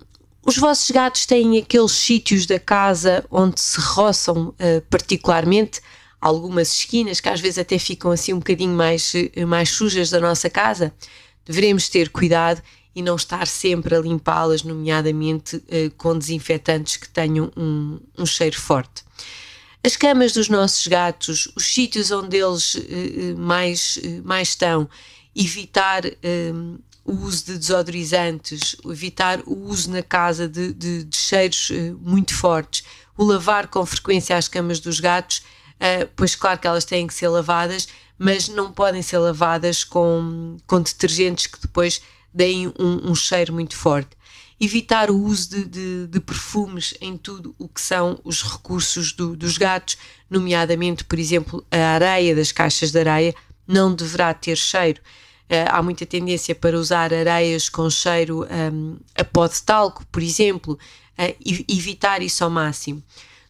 os 0.48 0.56
vossos 0.58 0.90
gatos 0.92 1.26
têm 1.26 1.58
aqueles 1.58 1.92
sítios 1.92 2.46
da 2.46 2.58
casa 2.58 3.26
onde 3.30 3.60
se 3.60 3.82
roçam 3.82 4.48
uh, 4.48 4.82
particularmente, 4.90 5.82
algumas 6.22 6.72
esquinas 6.72 7.20
que 7.20 7.28
às 7.28 7.42
vezes 7.42 7.58
até 7.58 7.78
ficam 7.78 8.12
assim 8.12 8.32
um 8.32 8.40
bocadinho 8.40 8.74
mais, 8.74 9.12
mais 9.46 9.72
sujas 9.72 10.10
da 10.10 10.22
nossa 10.22 10.50
casa 10.50 10.94
devemos 11.46 11.90
ter 11.90 12.10
cuidado 12.10 12.62
e 12.96 13.02
não 13.02 13.16
estar 13.16 13.48
sempre 13.48 13.96
a 13.96 14.00
limpá-las, 14.00 14.64
nomeadamente 14.64 15.56
uh, 15.56 15.92
com 15.98 16.18
desinfetantes 16.18 16.98
que 16.98 17.10
tenham 17.10 17.52
um, 17.58 18.00
um, 18.18 18.26
cheiro 18.26 18.60
forte. 18.60 19.04
As 19.84 19.98
camas 19.98 20.32
dos 20.32 20.48
nossos 20.48 20.88
gatos, 20.88 21.52
os 21.56 21.66
sítios 21.66 22.12
onde 22.12 22.38
eles 22.38 22.76
uh, 22.76 23.38
mais, 23.38 23.98
uh, 23.98 24.22
mais 24.24 24.50
estão, 24.50 24.88
evitar 25.36 26.04
o 27.04 27.12
uso 27.12 27.46
de 27.46 27.58
desodorizantes, 27.58 28.76
evitar 28.86 29.42
o 29.48 29.68
uso 29.68 29.90
na 29.90 30.04
casa 30.04 30.48
de, 30.48 30.72
de, 30.72 31.04
de 31.04 31.18
cheiros 31.18 31.72
muito 32.00 32.36
fortes, 32.36 32.84
o 33.18 33.24
lavar 33.24 33.68
com 33.68 33.84
frequência 33.84 34.38
as 34.38 34.48
camas 34.48 34.80
dos 34.80 35.00
gatos, 35.00 35.42
pois 36.16 36.36
claro 36.36 36.60
que 36.60 36.68
elas 36.68 36.86
têm 36.86 37.08
que 37.08 37.16
ser 37.16 37.30
lavadas, 37.30 37.88
mas 38.18 38.48
não 38.48 38.72
podem 38.72 39.02
ser 39.02 39.18
lavadas 39.18 39.84
com, 39.84 40.58
com 40.66 40.82
detergentes 40.82 41.48
que 41.48 41.60
depois 41.60 42.02
deem 42.34 42.68
um, 42.80 43.12
um 43.12 43.16
cheiro 43.16 43.54
muito 43.54 43.76
forte. 43.76 44.16
Evitar 44.60 45.12
o 45.12 45.20
uso 45.20 45.50
de, 45.50 45.66
de, 45.66 46.08
de, 46.08 46.20
perfumes 46.20 46.94
em 47.02 47.18
tudo 47.18 47.54
o 47.60 47.68
que 47.68 47.82
são 47.82 48.20
os 48.24 48.42
recursos 48.42 49.12
do, 49.12 49.36
dos 49.36 49.58
gatos, 49.58 49.98
nomeadamente, 50.30 51.04
por 51.04 51.20
exemplo, 51.20 51.66
a 51.70 51.78
areia 51.78 52.36
das 52.36 52.52
caixas 52.52 52.92
de 52.92 53.00
areia 53.00 53.36
não 53.68 53.94
deverá 53.94 54.34
ter 54.34 54.58
cheiro. 54.58 55.02
Uh, 55.50 55.68
há 55.70 55.84
muita 55.84 56.06
tendência 56.06 56.56
para 56.56 56.78
usar 56.78 57.14
areias 57.14 57.68
com 57.68 57.90
cheiro 57.90 58.46
um, 58.46 58.98
a 59.16 59.24
pó 59.24 59.48
de 59.48 59.62
talco, 59.62 60.06
por 60.12 60.24
exemplo, 60.24 60.80
uh, 61.20 61.64
evitar 61.68 62.22
isso 62.22 62.44
ao 62.44 62.50
máximo. 62.50 63.04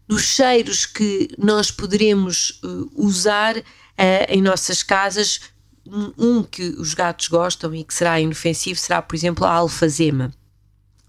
dos 0.08 0.24
cheiros 0.24 0.86
que 0.86 1.30
nós 1.38 1.70
poderemos 1.70 2.60
uh, 2.64 2.92
usar 2.96 3.56
uh, 4.00 4.26
em 4.30 4.42
nossas 4.42 4.84
casas. 4.84 5.40
Um, 5.86 6.44
que 6.44 6.64
os 6.78 6.94
gatos 6.94 7.28
gostam 7.28 7.76
e 7.76 7.84
que 7.84 7.94
será 7.94 8.18
inofensivo 8.18 8.80
será, 8.80 9.02
por 9.02 9.18
exemplo, 9.18 9.46
a 9.46 9.52
alfazema. 9.52 10.34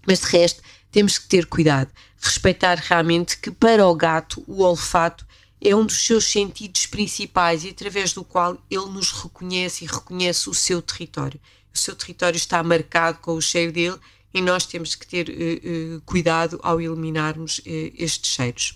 Mas 0.05 0.19
de 0.19 0.25
resto, 0.27 0.61
temos 0.91 1.17
que 1.17 1.27
ter 1.27 1.45
cuidado, 1.45 1.89
respeitar 2.21 2.75
realmente 2.75 3.37
que 3.37 3.51
para 3.51 3.87
o 3.87 3.95
gato 3.95 4.43
o 4.47 4.63
olfato 4.63 5.25
é 5.61 5.75
um 5.75 5.85
dos 5.85 6.05
seus 6.05 6.25
sentidos 6.25 6.85
principais 6.85 7.63
e 7.63 7.69
através 7.69 8.13
do 8.13 8.23
qual 8.23 8.57
ele 8.69 8.85
nos 8.87 9.11
reconhece 9.11 9.83
e 9.83 9.87
reconhece 9.87 10.49
o 10.49 10.53
seu 10.53 10.81
território. 10.81 11.39
O 11.73 11.77
seu 11.77 11.95
território 11.95 12.37
está 12.37 12.61
marcado 12.61 13.17
com 13.19 13.33
o 13.33 13.41
cheiro 13.41 13.71
dele 13.71 13.97
e 14.33 14.41
nós 14.41 14.65
temos 14.65 14.95
que 14.95 15.07
ter 15.07 15.29
uh, 15.29 15.97
uh, 15.97 16.01
cuidado 16.05 16.59
ao 16.61 16.79
eliminarmos 16.79 17.59
uh, 17.59 17.63
estes 17.97 18.31
cheiros. 18.31 18.75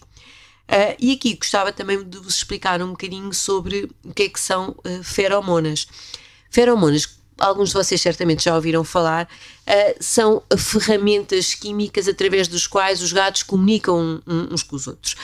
Uh, 0.69 0.93
e 0.99 1.13
aqui 1.13 1.33
gostava 1.33 1.73
também 1.73 2.03
de 2.03 2.19
vos 2.19 2.35
explicar 2.35 2.79
um 2.79 2.91
bocadinho 2.91 3.33
sobre 3.33 3.89
o 4.05 4.13
que 4.13 4.23
é 4.23 4.29
que 4.29 4.39
são 4.39 4.75
uh, 4.85 5.03
feromonas. 5.03 5.87
Feromonas, 6.51 7.17
alguns 7.39 7.69
de 7.69 7.73
vocês 7.73 7.99
certamente 7.99 8.43
já 8.43 8.53
ouviram 8.53 8.83
falar, 8.83 9.25
uh, 9.25 9.95
são 9.99 10.43
ferramentas 10.55 11.55
químicas 11.55 12.07
através 12.07 12.47
dos 12.47 12.67
quais 12.67 13.01
os 13.01 13.11
gatos 13.11 13.41
comunicam 13.41 14.21
uns 14.27 14.61
com 14.61 14.75
os 14.75 14.85
outros. 14.85 15.15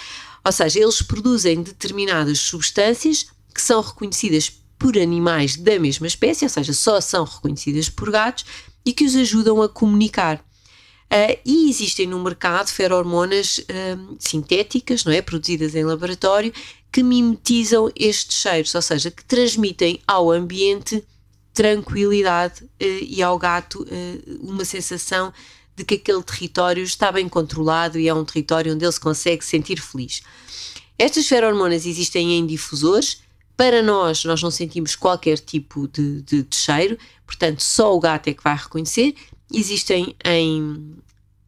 Ou 0.44 0.52
seja, 0.52 0.80
eles 0.80 1.04
produzem 1.04 1.62
determinadas 1.62 2.40
substâncias 2.40 3.28
que 3.54 3.62
são 3.62 3.82
reconhecidas 3.82 4.52
por 4.80 4.98
animais 4.98 5.58
da 5.58 5.80
mesma 5.80 6.08
espécie, 6.08 6.44
ou 6.44 6.50
seja, 6.50 6.74
só 6.74 7.00
são 7.00 7.24
reconhecidas 7.24 7.88
por 7.88 8.10
gatos 8.10 8.46
e 8.84 8.92
que 8.92 9.06
os 9.06 9.16
ajudam 9.16 9.62
a 9.62 9.70
comunicar. 9.70 10.44
Uh, 11.12 11.38
e 11.46 11.70
existem 11.70 12.08
no 12.08 12.22
mercado 12.22 12.68
ferormonas 12.70 13.60
uh, 13.60 14.16
sintéticas, 14.20 15.06
não 15.06 15.14
é? 15.14 15.22
Produzidas 15.22 15.76
em 15.76 15.84
laboratório, 15.84 16.52
que 16.92 17.04
mimetizam 17.04 17.92
estes 17.96 18.38
cheiros, 18.38 18.74
ou 18.74 18.82
seja, 18.82 19.12
que 19.12 19.24
transmitem 19.24 20.02
ao 20.08 20.32
ambiente 20.32 21.04
tranquilidade 21.54 22.64
uh, 22.64 22.68
e 22.80 23.22
ao 23.22 23.38
gato 23.38 23.86
uma 24.42 24.66
sensação 24.66 25.32
de 25.76 25.84
que 25.84 25.96
aquele 25.96 26.24
território 26.24 26.84
está 26.84 27.12
bem 27.12 27.30
controlado 27.30 28.00
e 28.00 28.08
é 28.08 28.14
um 28.14 28.26
território 28.26 28.74
onde 28.74 28.84
ele 28.84 28.92
se 28.92 29.00
consegue 29.00 29.46
sentir 29.46 29.80
feliz. 29.80 30.22
Estas 30.98 31.28
ferormonas 31.28 31.86
existem 31.86 32.34
em 32.34 32.46
difusores. 32.46 33.22
Para 33.58 33.82
nós, 33.82 34.26
nós 34.26 34.42
não 34.42 34.52
sentimos 34.52 34.96
qualquer 34.96 35.38
tipo 35.38 35.88
de, 35.88 36.22
de, 36.24 36.44
de 36.44 36.56
cheiro, 36.56 36.98
portanto, 37.26 37.62
só 37.62 37.96
o 37.96 38.00
gato 38.00 38.28
é 38.28 38.34
que 38.34 38.44
vai 38.44 38.56
reconhecer 38.56 39.16
existem 39.52 40.16
em, 40.24 40.96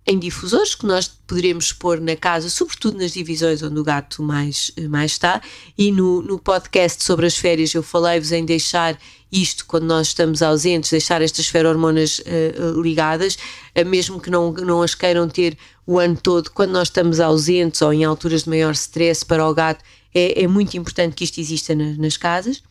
em 0.05 0.19
difusores 0.19 0.75
que 0.75 0.85
nós 0.85 1.07
poderemos 1.07 1.71
pôr 1.73 1.99
na 1.99 2.15
casa, 2.15 2.49
sobretudo 2.49 2.97
nas 2.97 3.11
divisões 3.11 3.61
onde 3.61 3.79
o 3.79 3.83
gato 3.83 4.23
mais, 4.23 4.71
mais 4.89 5.11
está. 5.11 5.41
E 5.77 5.91
no, 5.91 6.21
no 6.21 6.39
podcast 6.39 7.03
sobre 7.03 7.25
as 7.25 7.37
férias 7.37 7.73
eu 7.73 7.83
falei-vos 7.83 8.31
em 8.31 8.45
deixar 8.45 8.97
isto 9.31 9.65
quando 9.65 9.83
nós 9.83 10.07
estamos 10.07 10.41
ausentes, 10.41 10.89
deixar 10.89 11.21
estas 11.21 11.47
ferormonas 11.47 12.19
uh, 12.19 12.81
ligadas, 12.81 13.37
uh, 13.75 13.85
mesmo 13.85 14.21
que 14.21 14.29
não, 14.29 14.51
não 14.53 14.81
as 14.81 14.95
queiram 14.95 15.27
ter 15.27 15.57
o 15.85 15.99
ano 15.99 16.15
todo, 16.15 16.51
quando 16.51 16.71
nós 16.71 16.87
estamos 16.87 17.19
ausentes 17.19 17.81
ou 17.81 17.93
em 17.93 18.03
alturas 18.03 18.43
de 18.43 18.49
maior 18.49 18.73
stress 18.73 19.25
para 19.25 19.47
o 19.47 19.53
gato, 19.53 19.83
é, 20.13 20.43
é 20.43 20.47
muito 20.47 20.77
importante 20.77 21.15
que 21.15 21.23
isto 21.23 21.39
exista 21.39 21.75
na, 21.75 21.93
nas 21.97 22.17
casas. 22.17 22.61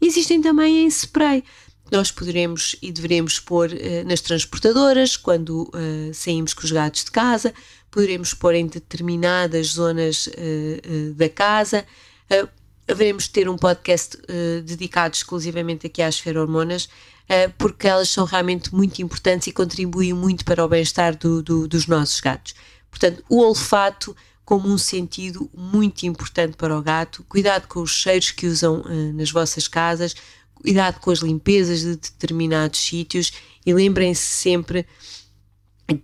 Existem 0.00 0.42
também 0.42 0.84
em 0.84 0.86
spray 0.88 1.44
nós 1.92 2.10
poderemos 2.10 2.74
e 2.80 2.90
devemos 2.90 3.38
pôr 3.38 3.70
uh, 3.70 4.08
nas 4.08 4.22
transportadoras 4.22 5.14
quando 5.14 5.64
uh, 5.64 6.14
saímos 6.14 6.54
com 6.54 6.64
os 6.64 6.72
gatos 6.72 7.04
de 7.04 7.10
casa, 7.10 7.52
poderemos 7.90 8.32
pôr 8.32 8.54
em 8.54 8.66
determinadas 8.66 9.74
zonas 9.74 10.26
uh, 10.26 11.12
da 11.14 11.28
casa. 11.28 11.84
haveremos 12.88 13.24
de 13.24 13.30
ter 13.30 13.46
um 13.46 13.58
podcast 13.58 14.16
dedicado 14.64 15.14
exclusivamente 15.14 15.86
aqui 15.86 16.00
às 16.00 16.18
ferormonas, 16.18 16.88
porque 17.58 17.86
elas 17.86 18.08
são 18.08 18.24
realmente 18.24 18.74
muito 18.74 19.00
importantes 19.02 19.46
e 19.46 19.52
contribuem 19.52 20.14
muito 20.14 20.44
para 20.44 20.64
o 20.64 20.68
bem-estar 20.68 21.16
do, 21.16 21.42
do, 21.42 21.68
dos 21.68 21.86
nossos 21.86 22.18
gatos. 22.20 22.54
Portanto, 22.90 23.22
o 23.28 23.38
olfato 23.38 24.16
como 24.44 24.68
um 24.68 24.78
sentido 24.78 25.48
muito 25.54 26.04
importante 26.04 26.56
para 26.56 26.76
o 26.76 26.82
gato. 26.82 27.24
Cuidado 27.28 27.68
com 27.68 27.80
os 27.80 27.92
cheiros 27.92 28.30
que 28.30 28.46
usam 28.46 28.82
nas 29.14 29.30
vossas 29.30 29.68
casas 29.68 30.14
cuidado 30.54 31.00
com 31.00 31.10
as 31.10 31.18
limpezas 31.20 31.80
de 31.80 31.96
determinados 31.96 32.80
sítios 32.80 33.32
e 33.64 33.72
lembrem-se 33.72 34.22
sempre 34.22 34.86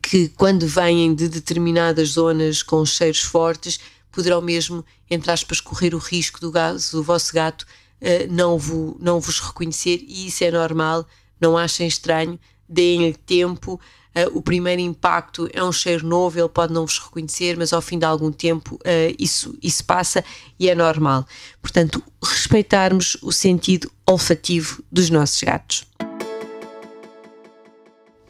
que 0.02 0.28
quando 0.30 0.66
vêm 0.66 1.14
de 1.14 1.28
determinadas 1.28 2.10
zonas 2.10 2.62
com 2.62 2.84
cheiros 2.84 3.20
fortes, 3.20 3.78
poderão 4.10 4.40
mesmo, 4.40 4.84
entre 5.10 5.30
aspas, 5.30 5.60
correr 5.60 5.94
o 5.94 5.98
risco 5.98 6.40
do, 6.40 6.50
gato, 6.50 6.90
do 6.92 7.02
vosso 7.02 7.32
gato 7.32 7.62
uh, 8.02 8.32
não, 8.32 8.58
vo, 8.58 8.96
não 9.00 9.20
vos 9.20 9.40
reconhecer 9.40 10.04
e 10.06 10.26
isso 10.26 10.44
é 10.44 10.50
normal, 10.50 11.06
não 11.40 11.56
achem 11.56 11.86
estranho, 11.86 12.38
deem-lhe 12.68 13.14
tempo. 13.14 13.80
Uh, 14.16 14.36
o 14.36 14.42
primeiro 14.42 14.80
impacto 14.80 15.48
é 15.52 15.62
um 15.62 15.70
cheiro 15.70 16.06
novo, 16.06 16.38
ele 16.38 16.48
pode 16.48 16.72
não 16.72 16.84
vos 16.84 16.98
reconhecer, 16.98 17.56
mas 17.56 17.72
ao 17.72 17.80
fim 17.80 17.98
de 17.98 18.04
algum 18.04 18.32
tempo 18.32 18.74
uh, 18.76 19.14
isso, 19.18 19.56
isso 19.62 19.84
passa 19.84 20.24
e 20.58 20.68
é 20.68 20.74
normal. 20.74 21.24
Portanto, 21.62 22.02
respeitarmos 22.22 23.16
o 23.22 23.30
sentido 23.30 23.90
olfativo 24.08 24.82
dos 24.90 25.10
nossos 25.10 25.42
gatos. 25.42 25.84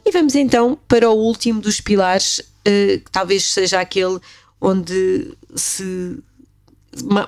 E 0.04 0.10
vamos 0.10 0.34
então 0.34 0.78
para 0.88 1.08
o 1.08 1.14
último 1.14 1.60
dos 1.60 1.80
pilares, 1.80 2.38
uh, 2.38 3.00
que 3.00 3.10
talvez 3.12 3.44
seja 3.44 3.80
aquele 3.80 4.18
onde 4.60 5.36
se 5.54 6.18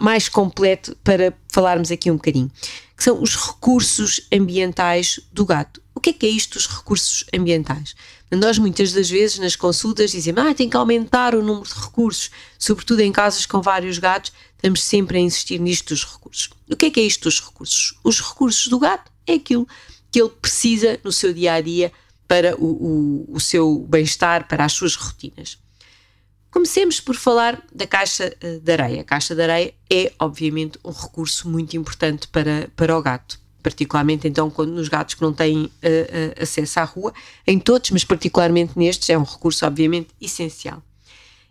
mais 0.01 0.29
completo 0.29 0.97
para 1.05 1.33
falarmos 1.49 1.91
aqui 1.93 2.11
um 2.11 2.17
bocadinho, 2.17 2.51
que 2.97 3.05
são 3.05 3.23
os 3.23 3.37
recursos 3.37 4.27
ambientais 4.33 5.21
do 5.33 5.45
gato. 5.45 5.81
O 6.01 6.03
que 6.03 6.11
é 6.11 6.13
que 6.15 6.25
é 6.25 6.31
isto 6.31 6.55
dos 6.55 6.67
recursos 6.67 7.27
ambientais? 7.31 7.95
Nós 8.31 8.57
muitas 8.57 8.91
das 8.95 9.11
vezes 9.11 9.39
nas 9.39 9.55
consultas 9.55 10.13
dizemos 10.13 10.43
ah, 10.43 10.55
tem 10.55 10.67
que 10.67 10.75
aumentar 10.75 11.35
o 11.35 11.43
número 11.43 11.69
de 11.69 11.75
recursos, 11.75 12.31
sobretudo 12.59 13.01
em 13.01 13.13
casas 13.13 13.45
com 13.45 13.61
vários 13.61 13.99
gatos, 13.99 14.33
estamos 14.55 14.83
sempre 14.83 15.19
a 15.19 15.21
insistir 15.21 15.61
nisto 15.61 15.93
dos 15.93 16.07
recursos. 16.07 16.49
O 16.71 16.75
que 16.75 16.87
é 16.87 16.91
que 16.91 17.01
é 17.01 17.03
isto 17.03 17.25
dos 17.25 17.39
recursos? 17.39 17.99
Os 18.03 18.19
recursos 18.19 18.69
do 18.69 18.79
gato 18.79 19.13
é 19.27 19.35
aquilo 19.35 19.69
que 20.11 20.23
ele 20.23 20.31
precisa 20.31 20.99
no 21.05 21.13
seu 21.13 21.35
dia 21.35 21.53
a 21.53 21.61
dia 21.61 21.93
para 22.27 22.57
o, 22.57 22.65
o, 22.65 23.35
o 23.35 23.39
seu 23.39 23.87
bem-estar, 23.87 24.49
para 24.49 24.65
as 24.65 24.73
suas 24.73 24.95
rotinas. 24.95 25.59
Comecemos 26.51 26.99
por 26.99 27.15
falar 27.15 27.63
da 27.71 27.87
caixa 27.87 28.35
eh, 28.41 28.59
de 28.59 28.73
areia. 28.73 29.03
A 29.03 29.05
caixa 29.05 29.35
de 29.35 29.43
areia 29.43 29.75
é, 29.93 30.15
obviamente, 30.19 30.79
um 30.83 30.93
recurso 30.93 31.47
muito 31.47 31.77
importante 31.77 32.27
para, 32.27 32.71
para 32.75 32.97
o 32.97 33.03
gato. 33.03 33.39
Particularmente, 33.63 34.27
então, 34.27 34.51
quando, 34.51 34.73
nos 34.73 34.89
gatos 34.89 35.15
que 35.15 35.23
não 35.23 35.33
têm 35.33 35.65
uh, 35.65 36.43
acesso 36.43 36.81
à 36.81 36.85
rua, 36.85 37.13
em 37.47 37.59
todos, 37.59 37.91
mas 37.91 38.05
particularmente 38.05 38.73
nestes, 38.77 39.09
é 39.11 39.19
um 39.19 39.23
recurso, 39.23 39.67
obviamente, 39.67 40.09
essencial. 40.21 40.83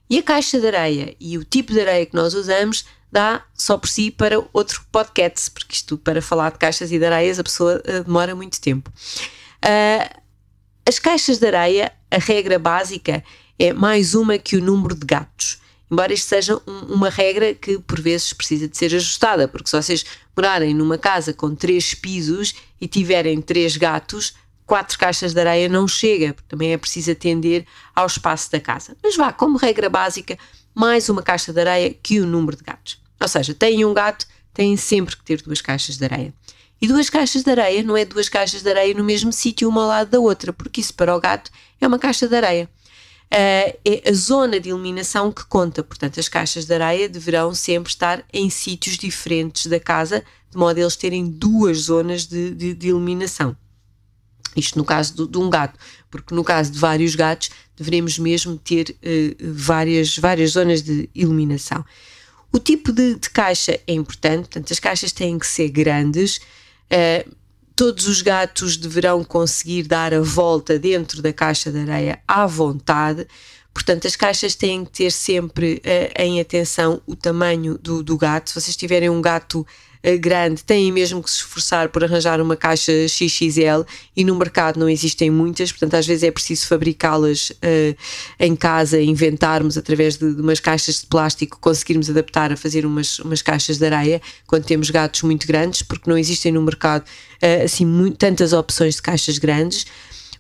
E 0.10 0.18
a 0.18 0.24
caixa 0.24 0.60
de 0.60 0.68
areia 0.68 1.16
e 1.20 1.38
o 1.38 1.44
tipo 1.44 1.72
de 1.72 1.82
areia 1.82 2.06
que 2.06 2.16
nós 2.16 2.34
usamos 2.34 2.86
dá 3.12 3.44
só 3.54 3.78
por 3.78 3.88
si 3.88 4.12
para 4.12 4.44
outro 4.54 4.84
podcast, 4.92 5.52
porque 5.52 5.76
isto 5.76 5.98
para 5.98 6.22
falar 6.22 6.52
de 6.52 6.58
caixas 6.58 6.92
e 6.92 7.00
de 7.00 7.06
areias 7.06 7.40
a 7.40 7.44
pessoa 7.44 7.82
uh, 7.88 8.04
demora 8.04 8.36
muito 8.36 8.60
tempo. 8.60 8.92
Uh, 9.64 10.20
as 10.88 10.98
caixas 10.98 11.38
de 11.38 11.46
areia, 11.46 11.92
a 12.10 12.18
regra 12.18 12.58
básica 12.58 13.24
é 13.60 13.74
mais 13.74 14.16
uma 14.16 14.38
que 14.38 14.56
o 14.56 14.62
número 14.62 14.96
de 14.96 15.06
gatos. 15.06 15.60
Embora 15.92 16.14
isto 16.14 16.28
seja 16.28 16.56
um, 16.68 16.94
uma 16.94 17.10
regra 17.10 17.54
que 17.54 17.80
por 17.80 18.00
vezes 18.00 18.32
precisa 18.34 18.68
de 18.68 18.78
ser 18.78 18.94
ajustada, 18.96 19.48
porque 19.48 19.70
se 19.70 19.76
vocês 19.76 20.06
morarem 20.36 20.74
numa 20.74 20.98
casa 20.98 21.34
com 21.34 21.56
três 21.56 21.94
pisos 21.94 22.54
e 22.80 22.88
tiverem 22.88 23.42
três 23.42 23.76
gatos, 23.76 24.34
quatro 24.66 24.98
caixas 25.00 25.34
de 25.34 25.40
areia 25.40 25.68
não 25.68 25.88
chega, 25.88 26.34
porque 26.34 26.48
também 26.48 26.74
é 26.74 26.78
preciso 26.78 27.12
atender 27.12 27.66
ao 27.96 28.06
espaço 28.06 28.52
da 28.52 28.60
casa. 28.60 28.96
Mas 29.02 29.16
vá, 29.16 29.34
como 29.34 29.58
regra 29.58 29.90
básica, 29.90 30.38
mais 30.76 31.10
uma 31.10 31.24
caixa 31.24 31.52
de 31.52 31.60
areia 31.60 31.92
que 31.92 32.20
o 32.20 32.26
número 32.28 32.56
de 32.56 32.64
gatos. 32.64 33.02
Ou 33.20 33.28
seja, 33.28 33.54
têm 33.54 33.84
um 33.84 33.94
gato, 33.94 34.28
têm 34.54 34.78
sempre 34.78 35.18
que 35.18 35.24
ter 35.24 35.42
duas 35.42 35.60
caixas 35.60 35.98
de 35.98 36.06
areia. 36.06 36.34
E 36.82 36.88
duas 36.88 37.10
caixas 37.10 37.44
de 37.44 37.52
areia 37.52 37.84
não 37.84 37.98
é 37.98 38.06
duas 38.06 38.30
caixas 38.30 38.62
de 38.62 38.70
areia 38.70 38.94
no 38.94 39.04
mesmo 39.04 39.34
sítio, 39.34 39.68
uma 39.68 39.82
ao 39.82 39.88
lado 39.88 40.12
da 40.12 40.20
outra, 40.20 40.54
porque 40.54 40.80
isso 40.80 40.94
para 40.94 41.16
o 41.16 41.20
gato 41.20 41.52
é 41.82 41.88
uma 41.88 42.00
caixa 42.00 42.28
de 42.28 42.36
areia. 42.36 42.70
Uh, 43.32 43.78
é 43.86 44.10
a 44.10 44.14
zona 44.14 44.60
de 44.60 44.70
eliminação 44.70 45.32
que 45.32 45.46
conta, 45.46 45.84
portanto, 45.84 46.20
as 46.20 46.28
caixas 46.28 46.66
de 46.66 46.74
areia 46.74 47.08
deverão 47.08 47.54
sempre 47.54 47.92
estar 47.92 48.26
em 48.34 48.50
sítios 48.50 48.98
diferentes 48.98 49.68
da 49.68 49.80
casa, 49.80 50.24
de 50.50 50.58
modo 50.58 50.78
a 50.78 50.82
eles 50.82 50.96
terem 50.96 51.30
duas 51.30 51.82
zonas 51.82 52.26
de, 52.26 52.56
de, 52.56 52.74
de 52.74 52.90
eliminação. 52.90 53.56
Isto 54.56 54.80
no 54.80 54.84
caso 54.84 55.16
de, 55.16 55.28
de, 55.28 55.38
um 55.38 55.48
gato, 55.48 55.78
porque 56.10 56.34
no 56.34 56.44
caso 56.44 56.72
de 56.72 56.80
vários 56.80 57.14
gatos 57.14 57.52
devemos 57.78 58.18
mesmo 58.18 58.58
ter 58.58 58.98
uh, 58.98 59.54
várias, 59.54 60.18
várias 60.18 60.52
zonas 60.52 60.82
de 60.82 61.08
iluminação. 61.14 61.86
O 62.52 62.58
tipo 62.58 62.92
de, 62.92 63.14
de, 63.14 63.30
caixa 63.30 63.80
é 63.86 63.94
importante, 63.94 64.50
portanto, 64.50 64.74
as 64.74 64.80
caixas 64.80 65.12
têm 65.12 65.38
que 65.38 65.46
ser 65.46 65.70
grandes. 65.70 66.38
Uh, 66.92 67.32
todos 67.80 68.10
os 68.10 68.22
gatos 68.22 68.76
deverão 68.76 69.24
conseguir 69.24 69.84
dar 69.84 70.14
a 70.14 70.20
volta 70.20 70.78
dentro 70.78 71.22
da 71.22 71.32
caixa 71.32 71.72
de 71.72 71.80
areia 71.80 72.20
à 72.28 72.46
vontade. 72.46 73.26
Portanto, 73.74 74.06
as 74.06 74.18
caixas 74.18 74.54
têm 74.54 74.84
que 74.84 74.92
ter 74.92 75.12
sempre 75.12 75.76
uh, 75.76 76.22
em 76.22 76.42
atenção 76.42 77.02
o 77.08 77.16
tamanho 77.16 77.78
do, 77.78 78.04
do 78.04 78.18
gato. 78.18 78.50
Se 78.50 78.60
vocês 78.60 78.76
tiverem 78.76 79.10
um 79.10 79.22
gato 79.22 79.66
grande, 80.20 80.64
têm 80.64 80.92
mesmo 80.92 81.22
que 81.22 81.30
se 81.30 81.38
esforçar 81.38 81.90
por 81.90 82.04
arranjar 82.04 82.40
uma 82.40 82.56
caixa 82.56 82.92
XXL 83.08 83.84
e 84.16 84.24
no 84.24 84.36
mercado 84.36 84.80
não 84.80 84.88
existem 84.88 85.30
muitas, 85.30 85.72
portanto, 85.72 85.96
às 85.96 86.08
vezes 86.08 86.24
é 86.24 86.32
preciso 86.32 86.68
fabricá-las 86.68 87.50
uh, 87.50 87.98
em 88.40 88.56
casa, 88.56 89.02
inventarmos 89.02 89.78
através 89.78 90.18
de, 90.18 90.34
de, 90.34 90.42
umas 90.42 90.60
caixas 90.60 91.02
de 91.02 91.08
plástico, 91.08 91.60
conseguirmos 91.60 92.10
adaptar 92.10 92.52
a 92.52 92.58
fazer 92.58 92.86
umas, 92.86 93.20
umas 93.20 93.42
caixas 93.42 93.78
de 93.78 93.86
areia 93.86 94.22
quando 94.48 94.64
temos 94.64 94.90
gatos 94.90 95.22
muito 95.24 95.46
grandes, 95.46 95.82
porque 95.82 96.10
não 96.10 96.18
existem 96.18 96.52
no 96.52 96.62
mercado 96.62 97.04
assim 97.64 97.86
muito, 97.86 98.18
tantas 98.18 98.54
opções 98.54 98.96
de 98.96 99.02
caixas 99.02 99.38
grandes. 99.38 99.86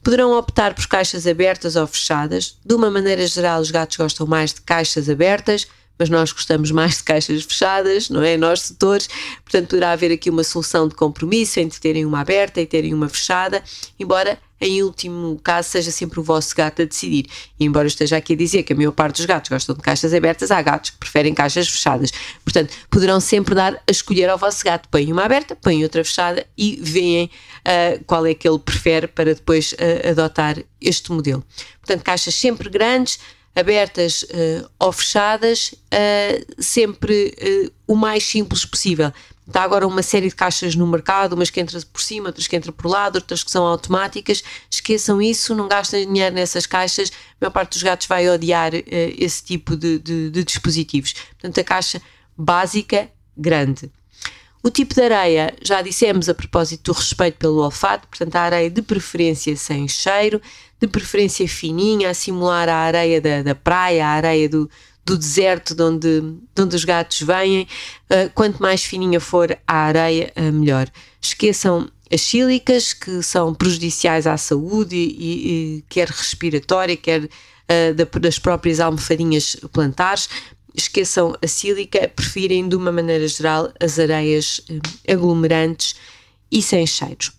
Poderão 0.03 0.37
optar 0.37 0.73
por 0.73 0.87
caixas 0.87 1.27
abertas 1.27 1.75
ou 1.75 1.85
fechadas. 1.85 2.57
De 2.65 2.73
uma 2.73 2.89
maneira 2.89 3.25
geral, 3.27 3.59
os 3.59 3.69
gatos 3.69 3.97
gostam 3.97 4.25
mais 4.25 4.53
de 4.53 4.61
caixas 4.61 5.09
abertas, 5.09 5.67
mas 5.99 6.09
nós 6.09 6.31
gostamos 6.31 6.71
mais 6.71 6.97
de 6.97 7.03
caixas 7.03 7.43
fechadas, 7.43 8.09
não 8.09 8.23
é? 8.23 8.37
Nós, 8.37 8.61
setores. 8.61 9.09
Portanto, 9.43 9.67
poderá 9.67 9.91
haver 9.91 10.11
aqui 10.11 10.29
uma 10.29 10.43
solução 10.43 10.87
de 10.87 10.95
compromisso 10.95 11.59
entre 11.59 11.79
terem 11.79 12.05
uma 12.05 12.21
aberta 12.21 12.61
e 12.61 12.65
terem 12.65 12.93
uma 12.93 13.09
fechada, 13.09 13.61
embora 13.99 14.39
em 14.61 14.83
último 14.83 15.39
caso, 15.41 15.69
seja 15.69 15.89
sempre 15.89 16.19
o 16.19 16.23
vosso 16.23 16.53
gato 16.55 16.81
a 16.81 16.85
decidir. 16.85 17.25
E 17.59 17.65
embora 17.65 17.87
esteja 17.87 18.17
aqui 18.17 18.33
a 18.33 18.35
dizer 18.35 18.63
que 18.63 18.73
a 18.73 18.75
maior 18.75 18.91
parte 18.91 19.17
dos 19.17 19.25
gatos 19.25 19.49
gostam 19.49 19.75
de 19.75 19.81
caixas 19.81 20.13
abertas, 20.13 20.51
há 20.51 20.61
gatos 20.61 20.89
que 20.89 20.97
preferem 20.97 21.33
caixas 21.33 21.67
fechadas. 21.69 22.11
Portanto, 22.43 22.73
poderão 22.89 23.19
sempre 23.19 23.55
dar 23.55 23.75
a 23.75 23.91
escolher 23.91 24.29
ao 24.29 24.37
vosso 24.37 24.63
gato. 24.63 24.89
Põem 24.89 25.11
uma 25.11 25.23
aberta, 25.23 25.55
põem 25.55 25.83
outra 25.83 26.03
fechada 26.03 26.45
e 26.57 26.77
veem 26.81 27.29
uh, 27.59 28.03
qual 28.05 28.25
é 28.25 28.33
que 28.33 28.47
ele 28.47 28.59
prefere 28.59 29.07
para 29.07 29.33
depois 29.33 29.73
uh, 29.73 30.09
adotar 30.09 30.57
este 30.81 31.11
modelo. 31.11 31.43
Portanto, 31.79 32.03
caixas 32.03 32.35
sempre 32.35 32.69
grandes, 32.69 33.19
abertas 33.55 34.23
uh, 34.23 34.69
ou 34.79 34.91
fechadas, 34.91 35.73
sempre 36.57 37.73
o 37.87 37.95
mais 37.95 38.23
simples 38.23 38.65
possível. 38.65 39.11
Está 39.49 39.63
agora 39.63 39.87
uma 39.87 40.03
série 40.03 40.29
de 40.29 40.35
caixas 40.35 40.75
no 40.75 40.85
mercado, 40.85 41.33
umas 41.33 41.49
que 41.49 41.59
entram 41.59 41.81
por 41.91 42.01
cima, 42.01 42.27
outras 42.29 42.45
que 42.45 42.55
entram 42.55 42.71
por 42.71 42.87
lado, 42.87 43.15
outras 43.15 43.43
que 43.43 43.49
são 43.49 43.65
automáticas. 43.65 44.43
Esqueçam 44.69 45.19
isso, 45.19 45.55
não 45.55 45.67
gastem 45.67 46.05
dinheiro 46.05 46.35
nessas 46.35 46.67
caixas. 46.67 47.09
A 47.09 47.13
maior 47.41 47.51
parte 47.51 47.71
dos 47.71 47.81
gatos 47.81 48.05
vai 48.05 48.29
odiar 48.29 48.75
uh, 48.75 48.79
esse 49.17 49.43
tipo 49.43 49.75
de, 49.75 49.97
de, 49.97 50.29
de 50.29 50.43
dispositivos. 50.43 51.13
Portanto, 51.13 51.59
a 51.59 51.63
caixa 51.63 51.99
básica, 52.37 53.09
grande. 53.35 53.91
O 54.61 54.69
tipo 54.69 54.93
de 54.93 55.01
areia, 55.01 55.55
já 55.61 55.81
dissemos 55.81 56.27
a 56.27 56.33
propósito 56.33 56.91
do 56.91 56.97
respeito 56.97 57.37
pelo 57.37 57.63
olfato, 57.63 58.07
portanto, 58.07 58.35
a 58.35 58.41
areia 58.41 58.69
de 58.69 58.81
preferência 58.81 59.55
sem 59.55 59.87
cheiro, 59.87 60.41
de 60.79 60.87
preferência 60.87 61.47
fininha, 61.47 62.09
a 62.09 62.13
simular 62.13 62.67
a 62.67 62.75
areia 62.75 63.21
da, 63.21 63.41
da 63.41 63.55
praia, 63.55 64.05
a 64.05 64.09
areia 64.09 64.49
do, 64.49 64.69
do 65.05 65.17
deserto 65.17 65.73
de 65.73 65.81
onde, 65.81 66.21
de 66.55 66.61
onde 66.61 66.75
os 66.75 66.83
gatos 66.83 67.21
vêm. 67.21 67.67
Uh, 68.09 68.29
quanto 68.35 68.61
mais 68.61 68.83
fininha 68.83 69.19
for 69.19 69.57
a 69.65 69.75
areia, 69.75 70.31
uh, 70.35 70.51
melhor. 70.51 70.89
Esqueçam 71.21 71.89
as 72.11 72.21
sílicas, 72.21 72.91
que 72.93 73.23
são 73.23 73.53
prejudiciais 73.53 74.27
à 74.27 74.35
saúde, 74.35 74.95
e, 74.95 75.77
e 75.77 75.83
quer 75.87 76.09
respiratória, 76.09 76.97
quer 76.97 77.23
uh, 77.23 78.19
das 78.19 78.37
próprias 78.37 78.79
almofadinhas 78.79 79.55
plantares. 79.71 80.27
Esqueçam 80.75 81.35
a 81.41 81.47
sílica, 81.47 82.07
prefirem 82.07 82.67
de 82.67 82.75
uma 82.75 82.91
maneira 82.91 83.27
geral 83.27 83.71
as 83.79 83.97
areias 83.99 84.61
aglomerantes 85.07 85.95
e 86.51 86.61
sem 86.61 86.85
cheiros. 86.85 87.31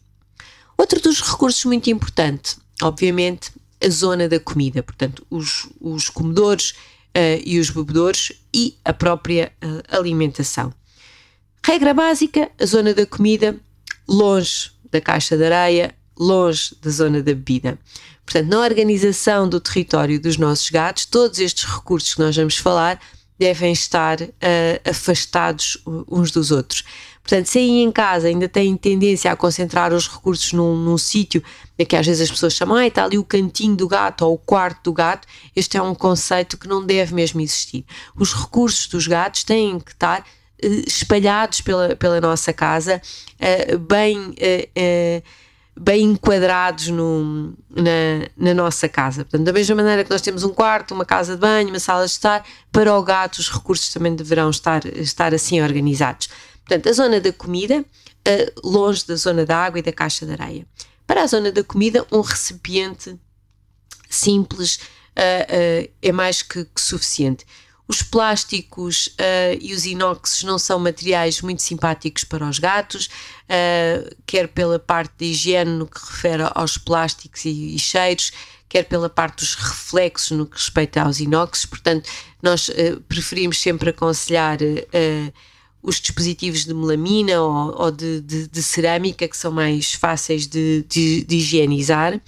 Outro 0.77 1.01
dos 1.01 1.21
recursos 1.21 1.65
muito 1.65 1.91
importante, 1.91 2.57
obviamente, 2.83 3.51
a 3.85 3.89
zona 3.89 4.29
da 4.29 4.39
comida, 4.39 4.83
portanto, 4.83 5.27
os, 5.31 5.69
os 5.81 6.09
comedores 6.09 6.71
uh, 6.71 7.43
e 7.45 7.59
os 7.59 7.71
bebedores 7.71 8.33
e 8.55 8.77
a 8.85 8.93
própria 8.93 9.53
uh, 9.63 9.97
alimentação. 9.97 10.73
Regra 11.65 11.95
básica: 11.95 12.51
a 12.59 12.67
zona 12.67 12.95
da 12.95 13.07
comida 13.07 13.59
longe 14.09 14.71
da 14.91 15.01
caixa 15.01 15.37
de 15.37 15.45
areia, 15.45 15.95
longe 16.19 16.75
da 16.83 16.91
zona 16.91 17.23
da 17.23 17.33
bebida. 17.33 17.79
Portanto, 18.25 18.49
na 18.49 18.61
organização 18.61 19.49
do 19.49 19.61
território 19.61 20.21
dos 20.21 20.37
nossos 20.37 20.69
gatos, 20.71 21.07
todos 21.07 21.39
estes 21.39 21.65
recursos 21.65 22.15
que 22.15 22.21
nós 22.21 22.37
vamos 22.37 22.57
falar 22.57 23.01
devem 23.41 23.73
estar 23.73 24.21
uh, 24.21 24.29
afastados 24.85 25.83
uns 26.07 26.31
dos 26.31 26.51
outros. 26.51 26.85
Portanto, 27.23 27.47
se 27.47 27.59
aí 27.59 27.81
em 27.81 27.91
casa 27.91 28.29
ainda 28.29 28.47
têm 28.47 28.77
tendência 28.77 29.33
a 29.33 29.37
concentrar 29.37 29.95
os 29.95 30.07
recursos 30.07 30.53
num, 30.53 30.77
num 30.77 30.99
sítio 30.99 31.43
é 31.79 31.85
que 31.87 31.97
às 31.97 32.07
vezes 32.07 32.21
as 32.21 32.31
pessoas 32.31 32.53
chamam, 32.53 32.77
ah, 32.77 32.87
está 32.87 33.05
ali 33.05 33.17
o 33.17 33.25
cantinho 33.25 33.75
do 33.75 33.89
gato 33.89 34.27
ou 34.27 34.35
o 34.35 34.39
quarto 34.39 34.85
do 34.85 34.93
gato, 34.93 35.27
este 35.57 35.79
é 35.79 35.83
um 35.83 35.95
conceito 35.95 36.59
que 36.59 36.69
não 36.69 36.85
deve 36.85 37.15
mesmo 37.15 37.41
existir. 37.41 37.87
Os 38.15 38.35
recursos 38.35 38.87
dos 38.87 39.07
gatos 39.07 39.43
têm 39.43 39.81
que 39.81 39.93
estar 39.93 40.21
uh, 40.21 40.85
espalhados 40.87 41.63
pela, 41.63 41.97
pela 41.97 42.21
nossa 42.21 42.53
casa, 42.53 43.01
uh, 43.41 43.79
bem. 43.79 44.35
Bem 45.83 46.03
enquadrados 46.03 46.89
no, 46.89 47.55
na, 47.71 48.29
na, 48.37 48.53
nossa 48.53 48.87
casa. 48.87 49.25
Portanto, 49.25 49.47
da 49.47 49.53
mesma 49.53 49.77
maneira 49.77 50.05
que 50.05 50.11
nós 50.11 50.21
temos 50.21 50.45
um 50.45 50.51
quarto, 50.51 50.93
uma 50.93 51.07
casa 51.07 51.35
de 51.35 51.41
banho, 51.41 51.71
uma 51.71 51.81
sala 51.81 52.05
de 52.05 52.11
estar, 52.11 52.45
para 52.71 52.95
o 52.95 53.03
gato 53.03 53.39
os 53.39 53.51
recursos 53.51 53.91
também 53.91 54.15
deverão 54.15 54.51
estar, 54.51 54.85
estar 54.85 55.33
assim 55.33 55.63
organizados. 55.63 56.29
Portanto, 56.67 56.87
a 56.87 56.93
zona 56.93 57.19
da 57.19 57.33
comida, 57.33 57.81
uh, 57.81 58.69
longe 58.69 59.07
da 59.07 59.17
zona 59.17 59.47
da 59.47 59.57
água 59.57 59.79
e 59.79 59.83
da 59.83 59.91
caixa 59.93 60.27
de 60.27 60.33
areia. 60.33 60.67
Para 61.07 61.23
a 61.23 61.27
zona 61.27 61.51
da 61.51 61.65
comida, 61.65 62.07
um 62.13 62.21
recipiente 62.21 63.19
simples 64.09 64.77
uh, 64.77 65.87
uh, 65.87 65.91
é 66.03 66.13
mais 66.13 66.43
que, 66.43 66.65
que, 66.65 66.81
suficiente. 66.81 67.47
Os 67.91 68.05
plásticos 68.05 69.09
uh, 69.09 69.59
e 69.61 69.75
os 69.75 69.85
inoxes 69.85 70.45
não 70.45 70.61
são 70.61 70.79
materiais 70.79 71.43
muito 71.43 71.61
simpáticos 71.61 72.23
para 72.23 72.49
os 72.49 72.61
gatos, 72.61 73.11
quer 74.25 74.47
pela 74.47 74.79
parte 74.79 75.13
de 75.19 75.25
higiene 75.25 75.73
no 75.73 75.89
que 75.89 75.99
refere 75.99 76.45
aos 76.55 76.79
plásticos 76.79 77.45
e, 77.45 77.75
e 77.75 77.79
cheiros, 77.81 78.31
quer 78.69 78.85
pela 78.85 79.11
parte 79.11 79.39
dos 79.39 79.57
reflexos 79.57 80.39
no 80.39 80.47
que 80.47 80.57
respeita 80.57 81.03
aos 81.03 81.19
inoxes. 81.19 81.67
Portanto, 81.67 82.09
nós 82.41 82.71
preferimos 83.09 83.61
sempre 83.61 83.91
aconselhar 83.91 84.59
os 85.83 86.01
dispositivos 86.01 86.65
de 86.65 86.73
melamina 86.73 87.43
ou, 87.43 87.75
ou 87.77 87.91
de, 87.91 88.21
de, 88.21 88.47
de, 88.47 88.63
cerâmica, 88.63 89.27
que 89.27 89.37
são 89.37 89.51
mais 89.51 89.95
fáceis 89.95 90.47
de, 90.47 90.85
de 90.89 91.27
higienizar, 91.29 92.21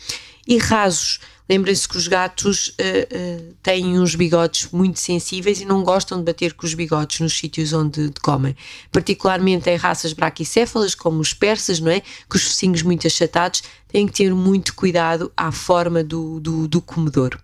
e 0.44 0.58
rasos. 0.58 1.20
Lembrem-se 1.52 1.86
que 1.86 1.98
os 1.98 2.08
gatos 2.08 2.68
uh, 2.68 2.72
uh, 2.72 3.54
têm 3.62 4.00
uns 4.00 4.14
bigodes 4.14 4.70
muito 4.72 4.98
sensíveis 4.98 5.60
e 5.60 5.66
não 5.66 5.82
gostam 5.82 6.16
de 6.16 6.24
bater 6.24 6.54
com 6.54 6.64
os 6.64 6.72
bigodes 6.72 7.20
nos 7.20 7.34
sítios 7.34 7.74
onde 7.74 8.10
comem. 8.22 8.56
Particularmente 8.90 9.68
em 9.68 9.76
raças 9.76 10.14
braquicéfalas, 10.14 10.94
como 10.94 11.20
os 11.20 11.34
persas, 11.34 11.78
não 11.78 11.90
é? 11.92 12.00
Que 12.00 12.36
os 12.36 12.44
focinhos 12.44 12.80
muito 12.82 13.06
achatados 13.06 13.62
têm 13.86 14.06
que 14.06 14.14
ter 14.14 14.34
muito 14.34 14.74
cuidado 14.74 15.30
à 15.36 15.52
forma 15.52 16.02
do, 16.02 16.40
do, 16.40 16.66
do 16.66 16.80
comedor. 16.80 17.38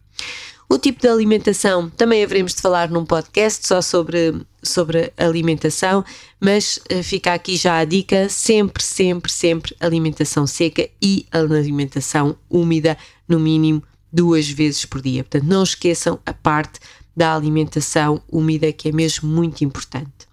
O 0.70 0.78
tipo 0.78 1.02
de 1.02 1.08
alimentação 1.08 1.90
também 1.90 2.24
haveremos 2.24 2.54
de 2.54 2.62
falar 2.62 2.88
num 2.88 3.04
podcast 3.04 3.66
só 3.66 3.82
sobre, 3.82 4.40
sobre 4.62 5.12
alimentação, 5.18 6.02
mas 6.40 6.78
uh, 6.90 7.02
fica 7.02 7.34
aqui 7.34 7.58
já 7.58 7.76
a 7.76 7.84
dica: 7.84 8.26
sempre, 8.30 8.82
sempre, 8.82 9.30
sempre 9.30 9.76
alimentação 9.78 10.46
seca 10.46 10.88
e 11.02 11.26
alimentação 11.30 12.38
úmida, 12.48 12.96
no 13.28 13.38
mínimo 13.38 13.82
duas 14.12 14.48
vezes 14.48 14.84
por 14.84 15.00
dia. 15.00 15.24
Portanto, 15.24 15.48
não 15.48 15.62
esqueçam 15.62 16.18
a 16.24 16.32
parte 16.32 16.80
da 17.16 17.34
alimentação 17.34 18.22
úmida, 18.30 18.72
que 18.72 18.88
é 18.88 18.92
mesmo 18.92 19.28
muito 19.28 19.64
importante. 19.64 20.28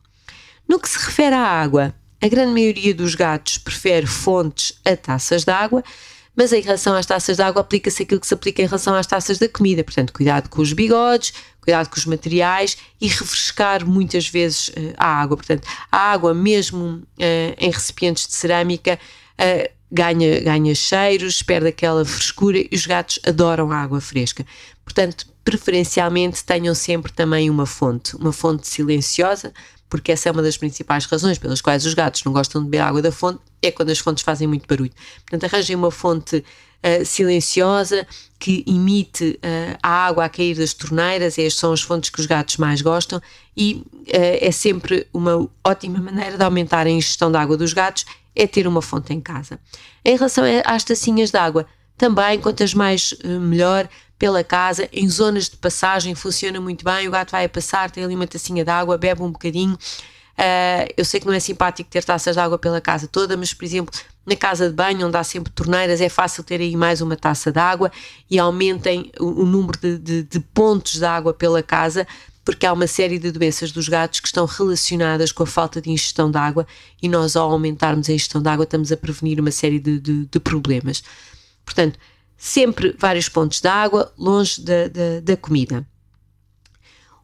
No 0.68 0.80
que 0.80 0.90
se 0.90 0.98
refere 0.98 1.36
à 1.36 1.42
água, 1.42 1.94
a 2.22 2.28
grande 2.28 2.54
maioria 2.54 2.94
dos 2.94 3.16
gatos 3.16 3.58
prefere 3.58 4.06
fontes 4.06 4.80
a 4.86 4.96
taças 4.96 5.44
de 5.44 5.52
água 5.52 5.84
mas 6.36 6.52
em 6.52 6.62
relação 6.62 6.94
às 6.96 7.06
taças 7.06 7.38
de 7.38 7.42
água 7.44 7.62
aplica-se 7.62 8.04
aquilo 8.04 8.20
que 8.20 8.28
se 8.28 8.34
aplica 8.34 8.62
em 8.62 8.66
relação 8.66 8.94
às 8.94 9.08
taças 9.08 9.38
da 9.40 9.48
comida, 9.48 9.84
portanto, 9.84 10.12
cuidado 10.12 10.50
com 10.50 10.62
os 10.62 10.74
bigodes, 10.74 11.34
cuidado 11.62 11.90
com 11.90 11.98
os 11.98 12.06
materiais 12.06 12.78
e 13.00 13.08
refrescar 13.08 13.86
muitas 13.86 14.28
vezes 14.28 14.68
uh, 14.70 14.94
a 14.98 15.08
água. 15.22 15.38
Portanto, 15.38 15.68
a 15.92 15.98
água, 15.98 16.34
mesmo 16.34 16.86
uh, 16.86 17.56
em 17.58 17.72
recipientes 17.72 18.28
de 18.28 18.34
cerâmica, 18.34 19.00
uh, 19.40 19.76
ganha, 19.96 20.42
ganha 20.42 20.76
cheiros, 20.76 21.42
perde 21.42 21.70
aquela 21.70 22.04
frescura 22.04 22.58
e 22.58 22.70
os 22.74 22.86
gatos 22.86 23.18
adoram 23.26 23.72
a 23.72 23.78
água 23.78 24.02
fresca. 24.02 24.46
Portanto, 24.84 25.26
preferencialmente 25.44 26.44
tenham 26.44 26.76
sempre 26.76 27.14
também 27.14 27.50
uma 27.50 27.66
fonte, 27.66 28.16
uma 28.18 28.34
fonte 28.34 28.68
silenciosa, 28.68 29.54
porque 29.90 30.12
essa 30.12 30.28
é 30.28 30.32
uma 30.32 30.42
das 30.42 30.58
principais 30.58 31.06
razões 31.06 31.38
pelas 31.38 31.62
quais 31.62 31.86
os 31.86 31.94
gatos 31.94 32.24
não 32.26 32.34
gostam 32.34 32.62
de 32.62 32.70
beber 32.70 32.84
água 32.84 33.02
da 33.02 33.12
fonte, 33.12 33.40
é 33.62 33.72
quando 33.72 33.90
as 33.90 34.00
fontes 34.00 34.24
fazem 34.24 34.48
muito 34.48 34.68
barulho. 34.68 34.92
Portanto, 35.22 35.46
arranjem 35.46 35.76
uma 35.78 35.92
fonte 35.92 36.38
uh, 36.38 37.06
silenciosa 37.06 38.06
que 38.38 38.64
imite 38.68 39.40
uh, 39.42 39.78
a 39.82 40.08
água 40.08 40.26
a 40.26 40.30
cair 40.30 40.58
das 40.58 40.74
torneiras, 40.74 41.38
estas 41.38 41.56
são 41.56 41.72
as 41.72 41.82
fontes 41.82 42.10
que 42.10 42.20
os 42.20 42.26
gatos 42.26 42.58
mais 42.58 42.82
gostam 42.82 43.22
e 43.56 43.76
uh, 43.76 44.40
é 44.42 44.52
sempre 44.52 45.08
uma 45.14 45.50
ótima 45.64 46.00
maneira 46.00 46.38
de 46.38 46.44
aumentar 46.44 46.86
a 46.86 46.90
ingestão 46.90 47.32
de 47.32 47.38
água 47.38 47.56
dos 47.56 47.72
gatos, 47.72 48.06
é 48.36 48.46
ter 48.46 48.68
uma 48.68 48.82
fonte 48.82 49.14
em 49.14 49.22
casa. 49.22 49.60
Em 50.04 50.16
relação 50.16 50.44
às 50.66 50.84
tacinhas 50.84 51.32
de 51.32 51.38
água, 51.38 51.66
também, 51.98 52.40
quantas 52.40 52.74
mais 52.74 53.14
melhor, 53.24 53.88
pela 54.18 54.44
casa, 54.44 54.88
em 54.92 55.10
zonas 55.10 55.50
de 55.50 55.58
passagem, 55.58 56.16
funciona 56.16 56.60
muito 56.60 56.84
bem. 56.84 57.08
O 57.08 57.12
gato 57.12 57.32
vai 57.32 57.46
a 57.46 57.50
passar, 57.50 57.92
tem 57.92 58.04
ali 58.04 58.16
uma 58.16 58.28
tacinha 58.28 58.64
de 58.64 58.72
água, 58.72 58.98
bebe 58.98 59.22
um 59.22 59.32
bocadinho. 59.32 59.74
Uh, 59.74 60.92
eu 60.98 61.06
sei 61.06 61.20
que 61.20 61.26
não 61.26 61.34
é 61.34 61.40
simpático 61.40 61.90
ter 61.90 62.04
taças 62.04 62.36
de 62.36 62.42
água 62.42 62.58
pela 62.58 62.82
casa 62.82 63.08
toda, 63.08 63.38
mas, 63.38 63.54
por 63.54 63.64
exemplo, 63.64 63.94
na 64.26 64.36
casa 64.36 64.68
de 64.68 64.76
banho, 64.76 65.08
onde 65.08 65.16
há 65.16 65.24
sempre 65.24 65.52
torneiras, 65.52 66.02
é 66.02 66.10
fácil 66.10 66.44
ter 66.44 66.60
aí 66.60 66.76
mais 66.76 67.00
uma 67.00 67.16
taça 67.16 67.52
de 67.52 67.60
água 67.60 67.92
e 68.30 68.38
aumentem 68.38 69.12
o, 69.20 69.44
o 69.44 69.46
número 69.46 69.80
de, 69.80 69.98
de, 69.98 70.24
de 70.24 70.40
pontos 70.40 70.94
de 70.94 71.06
água 71.06 71.34
pela 71.34 71.64
casa, 71.64 72.06
porque 72.46 72.66
há 72.66 72.72
uma 72.72 72.86
série 72.86 73.18
de 73.18 73.32
doenças 73.32 73.72
dos 73.72 73.90
gatos 73.90 74.20
que 74.20 74.28
estão 74.28 74.46
relacionadas 74.46 75.32
com 75.32 75.42
a 75.42 75.48
falta 75.48 75.82
de 75.82 75.90
ingestão 75.90 76.30
de 76.30 76.38
água 76.38 76.68
e 77.02 77.10
nós, 77.10 77.36
ao 77.36 77.52
aumentarmos 77.52 78.08
a 78.08 78.14
ingestão 78.14 78.42
de 78.42 78.48
água, 78.48 78.64
estamos 78.64 78.92
a 78.92 78.98
prevenir 78.98 79.40
uma 79.40 79.52
série 79.52 79.80
de, 79.80 80.00
de, 80.00 80.26
de 80.28 80.40
problemas. 80.40 81.04
Portanto, 81.66 81.98
sempre 82.38 82.96
vários 83.00 83.28
pontos 83.28 83.60
de 83.60 83.68
água, 83.68 84.14
longe 84.16 84.62
da, 84.62 84.88
da, 84.88 85.20
da 85.24 85.36
comida. 85.36 85.86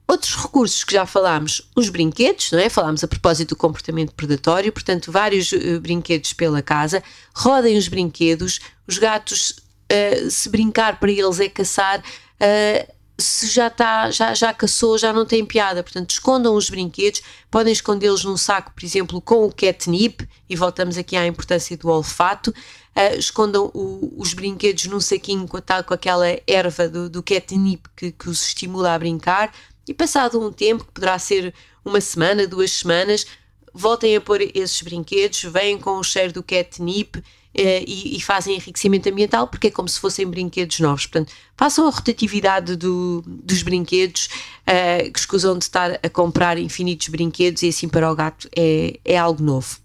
Outros 0.08 0.36
recursos 0.36 0.84
que 0.84 0.94
já 0.94 1.06
falámos, 1.06 1.70
os 1.76 1.88
brinquedos, 1.88 2.52
não 2.52 2.60
é? 2.60 2.68
Falámos 2.68 3.04
a 3.04 3.08
propósito 3.08 3.50
do 3.50 3.56
comportamento 3.56 4.14
predatório, 4.14 4.74
portanto, 4.74 5.12
vários 5.12 5.52
uh, 5.52 5.80
brinquedos 5.80 6.34
pela 6.34 6.62
casa. 6.62 7.02
Rodem 7.34 7.78
os 7.78 7.88
brinquedos, 7.88 8.60
os 8.88 8.98
gatos, 8.98 9.52
uh, 9.52 10.30
se 10.30 10.50
brincar 10.50 11.00
para 11.00 11.12
eles 11.12 11.40
é 11.40 11.48
caçar, 11.48 12.00
uh, 12.00 12.94
se 13.22 13.48
já, 13.48 13.70
tá, 13.70 14.12
já, 14.12 14.34
já 14.34 14.54
caçou, 14.54 14.98
já 14.98 15.14
não 15.14 15.26
tem 15.26 15.46
piada. 15.46 15.84
Portanto, 15.84 16.10
escondam 16.10 16.56
os 16.56 16.70
brinquedos, 16.70 17.22
podem 17.50 17.72
escondê-los 17.72 18.26
num 18.26 18.36
saco, 18.36 18.74
por 18.74 18.84
exemplo, 18.84 19.22
com 19.22 19.46
o 19.46 19.54
catnip, 19.54 20.28
e 20.50 20.56
voltamos 20.56 20.98
aqui 20.98 21.16
à 21.16 21.26
importância 21.26 21.78
do 21.78 21.88
olfato. 21.90 22.50
Uh, 22.50 23.18
escondam 23.18 23.72
o, 23.74 24.14
os 24.18 24.34
brinquedos 24.34 24.86
num 24.86 25.00
saquinho 25.00 25.48
com, 25.48 25.62
tal, 25.62 25.84
com 25.84 25.94
aquela 25.94 26.26
erva 26.46 26.90
do, 26.90 27.10
do 27.10 27.24
catnip 27.24 27.88
que, 27.96 28.12
que 28.12 28.30
os 28.30 28.48
estimula 28.48 28.94
a 28.94 29.00
brincar. 29.00 29.54
E 29.88 29.94
passado 29.94 30.40
um 30.40 30.52
tempo, 30.52 30.84
que 30.84 30.92
poderá 30.92 31.18
ser 31.18 31.54
uma 31.86 32.02
semana, 32.02 32.46
duas 32.46 32.72
semanas, 32.72 33.26
voltem 33.74 34.16
a 34.16 34.22
pôr 34.22 34.42
esses 34.42 34.82
brinquedos, 34.82 35.44
vêm 35.44 35.78
com 35.78 35.98
o 35.98 36.04
cheiro 36.04 36.34
do 36.34 36.44
catnip 36.44 37.24
e, 37.56 38.16
e, 38.16 38.22
fazem 38.22 38.56
enriquecimento 38.56 39.10
ambiental 39.10 39.48
porque 39.48 39.68
é 39.68 39.72
como 39.72 39.88
se 39.90 40.00
fossem 40.00 40.26
brinquedos 40.26 40.80
novos. 40.80 41.06
Portanto, 41.06 41.34
façam 41.58 41.86
a 41.86 41.92
rotatividade 41.92 42.76
do, 42.76 43.22
dos 43.26 43.62
brinquedos, 43.62 44.30
uh, 44.62 45.12
que 45.12 45.20
escusam 45.20 45.58
de 45.58 45.66
estar 45.66 46.00
a 46.02 46.10
comprar 46.10 46.58
infinitos 46.58 47.10
brinquedos 47.10 47.62
e 47.64 47.68
assim 47.68 47.90
para 47.90 48.10
o 48.10 48.16
gato 48.16 48.50
é, 48.56 49.00
é 49.04 49.18
algo 49.18 49.44
novo. 49.44 49.80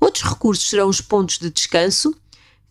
Outros 0.00 0.24
recursos 0.24 0.68
serão 0.68 0.88
os 0.88 1.00
pontos 1.00 1.38
de 1.38 1.50
descanso, 1.50 2.14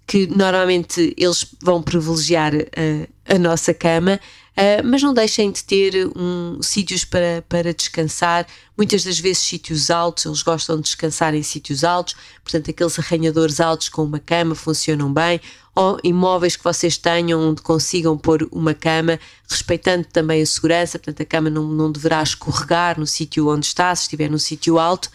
que 0.08 0.26
normalmente 0.26 1.14
eles 1.18 1.46
vão 1.62 1.84
privilegiar 1.84 2.54
a, 2.56 3.36
a 3.36 3.38
nossa 3.38 3.74
cama, 3.74 4.20
uh, 4.58 4.88
mas 4.88 5.04
não 5.04 5.14
deixem 5.14 5.52
de 5.52 5.64
ter 5.64 6.10
um, 6.16 6.60
sítios 6.62 7.04
para, 7.04 7.44
para 7.48 7.74
descansar, 7.74 8.48
muitas 8.80 9.04
das 9.04 9.20
vezes 9.20 9.40
sítios 9.40 9.92
altos, 9.92 10.26
eles 10.26 10.42
gostam 10.42 10.78
de 10.78 10.84
descansar 10.84 11.36
em 11.36 11.44
sítios 11.44 11.84
altos, 11.84 12.16
portanto, 12.42 12.72
aqueles 12.72 12.98
arranhadores 12.98 13.60
altos 13.60 13.90
com 13.90 14.06
uma 14.06 14.20
cama 14.20 14.56
funcionam 14.56 15.14
bem, 15.14 15.42
ou 15.76 16.00
imóveis 16.02 16.56
que 16.56 16.64
vocês 16.64 16.98
tenham 16.98 17.42
onde 17.42 17.62
consigam 17.62 18.18
pôr 18.18 18.48
uma 18.54 18.74
cama, 18.74 19.20
respeitando 19.50 20.06
também 20.06 20.42
a 20.42 20.46
segurança, 20.46 20.98
portanto 20.98 21.22
a 21.22 21.26
cama 21.26 21.50
não, 21.50 21.68
não 21.68 21.92
deverá 21.92 22.24
escorregar 22.24 22.98
no 22.98 23.06
sítio 23.06 23.50
onde 23.50 23.66
está, 23.66 23.94
se 23.94 24.04
estiver 24.04 24.30
no 24.30 24.40
sítio 24.40 24.80
alto, 24.80 25.12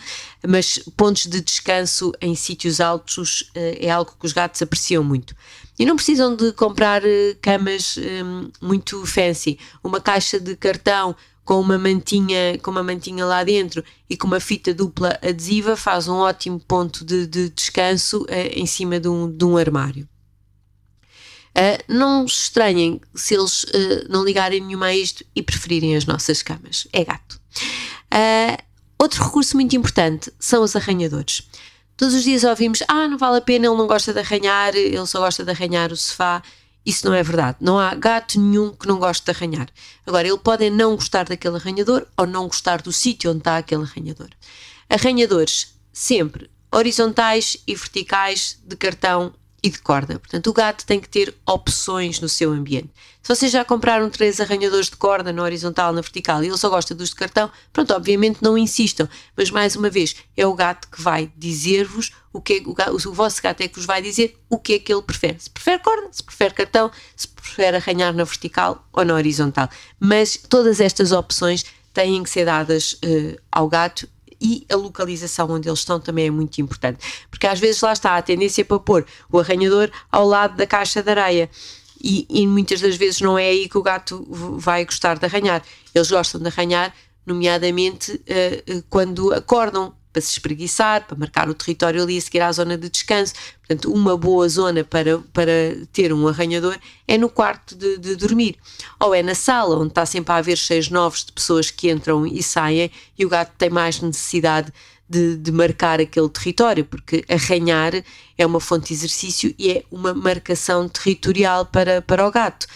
mas 0.46 0.78
pontos 0.94 1.24
de 1.24 1.40
descanso 1.40 2.12
em 2.20 2.34
sítios 2.34 2.82
altos 2.82 3.50
eh, 3.54 3.78
é 3.86 3.90
algo 3.90 4.14
que 4.20 4.26
os 4.26 4.32
gatos 4.34 4.60
apreciam 4.60 5.02
muito. 5.02 5.34
E 5.78 5.86
não 5.86 5.96
precisam 5.96 6.36
de 6.36 6.52
comprar 6.52 7.02
eh, 7.02 7.34
camas 7.40 7.96
um, 7.96 8.50
muito 8.60 9.06
fancy, 9.06 9.58
uma 9.82 10.02
caixa 10.02 10.38
de 10.38 10.54
cartão 10.54 11.16
com 11.44 11.60
uma 11.60 11.78
mantinha, 11.78 12.58
com 12.62 12.70
uma 12.70 12.82
mantinha 12.82 13.24
lá 13.24 13.44
dentro 13.44 13.84
e 14.08 14.16
com 14.16 14.26
uma 14.26 14.40
fita 14.40 14.72
dupla 14.72 15.18
adesiva 15.22 15.76
faz 15.76 16.08
um 16.08 16.16
ótimo 16.16 16.58
ponto 16.58 17.04
de, 17.04 17.26
de 17.26 17.50
descanso 17.50 18.22
uh, 18.22 18.50
em 18.52 18.66
cima 18.66 18.98
de 18.98 19.08
um, 19.08 19.30
de 19.30 19.44
um 19.44 19.56
armário. 19.56 20.08
Uh, 21.56 21.78
não 21.86 22.26
se 22.26 22.42
estranhem 22.42 23.00
se 23.14 23.34
eles 23.34 23.62
uh, 23.64 24.06
não 24.08 24.24
ligarem 24.24 24.60
nenhuma 24.60 24.86
a 24.86 24.96
isto 24.96 25.24
e 25.36 25.42
preferirem 25.42 25.94
as 25.94 26.04
nossas 26.04 26.42
camas. 26.42 26.88
É 26.92 27.04
gato. 27.04 27.40
Uh, 28.12 28.60
outro 28.98 29.22
recurso 29.22 29.54
muito 29.56 29.76
importante 29.76 30.32
são 30.40 30.64
os 30.64 30.74
arranhadores. 30.74 31.48
Todos 31.96 32.14
os 32.14 32.24
dias 32.24 32.42
ouvimos: 32.42 32.82
ah, 32.88 33.06
não 33.06 33.16
vale 33.16 33.38
a 33.38 33.40
pena, 33.40 33.66
ele 33.66 33.76
não 33.76 33.86
gosta 33.86 34.12
de 34.12 34.18
arranhar, 34.18 34.74
ele 34.74 35.06
só 35.06 35.20
gosta 35.20 35.44
de 35.44 35.50
arranhar 35.50 35.92
o 35.92 35.96
sofá. 35.96 36.42
Isso 36.84 37.06
não 37.06 37.14
é 37.14 37.22
verdade. 37.22 37.58
Não 37.60 37.78
há 37.78 37.94
gato 37.94 38.38
nenhum 38.38 38.72
que 38.72 38.86
não 38.86 38.98
goste 38.98 39.24
de 39.24 39.30
arranhar. 39.30 39.68
Agora, 40.06 40.28
ele 40.28 40.38
pode 40.38 40.68
não 40.70 40.94
gostar 40.96 41.24
daquele 41.24 41.56
arranhador 41.56 42.06
ou 42.16 42.26
não 42.26 42.46
gostar 42.46 42.82
do 42.82 42.92
sítio 42.92 43.30
onde 43.30 43.38
está 43.38 43.56
aquele 43.56 43.82
arranhador. 43.84 44.28
Arranhadores 44.88 45.74
sempre 45.92 46.50
horizontais 46.70 47.56
e 47.66 47.74
verticais 47.74 48.58
de 48.62 48.76
cartão 48.76 49.32
e 49.62 49.70
de 49.70 49.78
corda. 49.78 50.18
Portanto, 50.18 50.48
o 50.48 50.52
gato 50.52 50.84
tem 50.84 51.00
que 51.00 51.08
ter 51.08 51.34
opções 51.46 52.20
no 52.20 52.28
seu 52.28 52.52
ambiente. 52.52 52.90
Se 53.24 53.34
vocês 53.34 53.50
já 53.50 53.64
compraram 53.64 54.10
três 54.10 54.38
arranhadores 54.38 54.90
de 54.90 54.96
corda 54.96 55.32
na 55.32 55.42
horizontal, 55.42 55.94
na 55.94 56.02
vertical 56.02 56.44
e 56.44 56.48
ele 56.48 56.58
só 56.58 56.68
gosta 56.68 56.94
dos 56.94 57.08
de 57.08 57.14
cartão, 57.14 57.50
pronto, 57.72 57.94
obviamente 57.94 58.42
não 58.42 58.58
insistam. 58.58 59.08
Mas 59.34 59.50
mais 59.50 59.74
uma 59.74 59.88
vez, 59.88 60.14
é 60.36 60.46
o 60.46 60.52
gato 60.52 60.86
que 60.90 61.00
vai 61.00 61.32
dizer-vos 61.34 62.12
o 62.34 62.42
que 62.42 62.62
é, 62.62 62.68
o, 62.68 62.74
gato, 62.74 62.94
o 63.08 63.14
vosso 63.14 63.40
gato 63.40 63.62
é 63.62 63.68
que 63.68 63.76
vos 63.76 63.86
vai 63.86 64.02
dizer 64.02 64.38
o 64.50 64.58
que 64.58 64.74
é 64.74 64.78
que 64.78 64.92
ele 64.92 65.00
prefere. 65.00 65.40
Se 65.40 65.48
prefere 65.48 65.82
corda, 65.82 66.06
se 66.12 66.22
prefere 66.22 66.52
cartão, 66.52 66.90
se 67.16 67.26
prefere 67.26 67.78
arranhar 67.78 68.12
na 68.12 68.24
vertical 68.24 68.86
ou 68.92 69.02
na 69.06 69.14
horizontal. 69.14 69.70
Mas 69.98 70.36
todas 70.36 70.78
estas 70.78 71.10
opções 71.10 71.64
têm 71.94 72.22
que 72.22 72.28
ser 72.28 72.44
dadas 72.44 72.92
uh, 72.92 73.40
ao 73.50 73.70
gato 73.70 74.06
e 74.38 74.66
a 74.70 74.76
localização 74.76 75.50
onde 75.50 75.66
eles 75.66 75.78
estão 75.78 75.98
também 75.98 76.26
é 76.26 76.30
muito 76.30 76.60
importante, 76.60 76.98
porque 77.30 77.46
às 77.46 77.58
vezes 77.58 77.80
lá 77.80 77.94
está 77.94 78.18
a 78.18 78.20
tendência 78.20 78.62
para 78.66 78.78
pôr 78.78 79.06
o 79.32 79.38
arranhador 79.38 79.90
ao 80.12 80.26
lado 80.26 80.56
da 80.56 80.66
caixa 80.66 81.02
de 81.02 81.10
areia. 81.10 81.48
E, 82.06 82.26
e 82.28 82.46
muitas 82.46 82.82
das 82.82 82.96
vezes 82.96 83.22
não 83.22 83.38
é 83.38 83.48
aí 83.48 83.66
que 83.66 83.78
o 83.78 83.82
gato 83.82 84.26
vai 84.28 84.84
gostar 84.84 85.18
de 85.18 85.24
arranhar. 85.24 85.62
Eles 85.94 86.10
gostam 86.10 86.38
de 86.38 86.48
arranhar, 86.48 86.94
nomeadamente 87.24 88.12
uh, 88.12 88.84
quando 88.90 89.32
acordam 89.32 89.94
para 90.12 90.20
se 90.20 90.32
espreguiçar, 90.32 91.06
para 91.06 91.16
marcar 91.16 91.48
o 91.48 91.54
território 91.54 92.00
ali 92.00 92.16
a 92.16 92.20
seguir 92.20 92.40
à 92.40 92.52
zona 92.52 92.78
de 92.78 92.90
descanso. 92.90 93.32
Portanto, 93.58 93.90
uma 93.92 94.16
boa 94.16 94.48
zona 94.48 94.84
para, 94.84 95.18
para 95.32 95.50
ter 95.92 96.12
um 96.12 96.28
arranhador 96.28 96.78
é 97.08 97.18
no 97.18 97.28
quarto 97.28 97.74
de, 97.74 97.98
de 97.98 98.14
dormir. 98.14 98.56
Ou 99.00 99.12
é 99.12 99.22
na 99.22 99.34
sala, 99.34 99.76
onde 99.76 99.88
está 99.88 100.06
sempre 100.06 100.32
a 100.32 100.36
haver 100.36 100.56
cheios 100.56 100.88
novos 100.88 101.24
de 101.24 101.32
pessoas 101.32 101.70
que 101.70 101.90
entram 101.90 102.24
e 102.26 102.42
saem 102.42 102.90
e 103.18 103.24
o 103.24 103.28
gato 103.28 103.52
tem 103.58 103.70
mais 103.70 104.00
necessidade 104.00 104.68
de, 104.68 104.74
de, 105.08 105.52
marcar 105.52 106.00
aquele 106.00 106.28
território, 106.28 106.84
porque 106.84 107.24
arranhar 107.28 107.92
é 108.36 108.46
uma 108.46 108.60
fonte 108.60 108.88
de 108.88 108.94
exercício 108.94 109.54
e 109.58 109.70
é 109.70 109.84
uma 109.90 110.14
marcação 110.14 110.88
territorial 110.88 111.66
para, 111.66 112.02
para 112.02 112.26
o 112.26 112.30
gato 112.30 112.66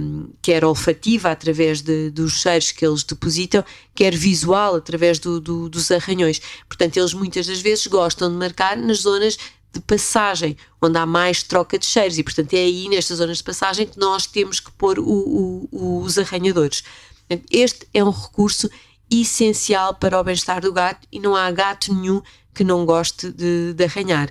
um, 0.00 0.28
quer 0.42 0.64
olfativa 0.64 1.30
através 1.30 1.80
de, 1.80 2.10
dos 2.10 2.32
cheiros 2.32 2.72
que 2.72 2.84
eles 2.84 3.04
depositam, 3.04 3.64
quer 3.94 4.14
visual 4.14 4.74
através 4.74 5.18
do, 5.18 5.40
do, 5.40 5.68
dos 5.68 5.90
arranhões. 5.90 6.40
Portanto, 6.68 6.96
eles 6.96 7.14
muitas 7.14 7.46
das 7.46 7.60
vezes 7.60 7.86
gostam 7.86 8.30
de 8.30 8.36
marcar 8.36 8.76
nas 8.76 8.98
zonas 8.98 9.38
de 9.72 9.80
passagem, 9.80 10.56
onde 10.82 10.98
há 10.98 11.06
mais 11.06 11.44
troca 11.44 11.78
de 11.78 11.86
cheiros, 11.86 12.18
e 12.18 12.24
portanto 12.24 12.54
é 12.54 12.58
aí 12.58 12.88
nestas 12.88 13.18
zonas 13.18 13.38
de 13.38 13.44
passagem 13.44 13.86
que 13.86 14.00
nós 14.00 14.26
temos 14.26 14.58
que 14.58 14.72
pôr 14.72 14.98
o, 14.98 15.68
o, 15.70 16.02
os 16.02 16.18
arranhadores. 16.18 16.82
Este 17.48 17.86
é 17.94 18.02
um 18.02 18.10
recurso 18.10 18.68
essencial 19.10 19.94
para 19.94 20.18
o 20.18 20.24
bem-estar 20.24 20.60
do 20.60 20.72
gato 20.72 21.06
e 21.10 21.18
não 21.18 21.34
há 21.34 21.50
gato 21.50 21.92
nenhum 21.92 22.22
que 22.54 22.64
não 22.64 22.84
goste 22.84 23.30
de, 23.30 23.72
de 23.74 23.84
arranhar. 23.84 24.30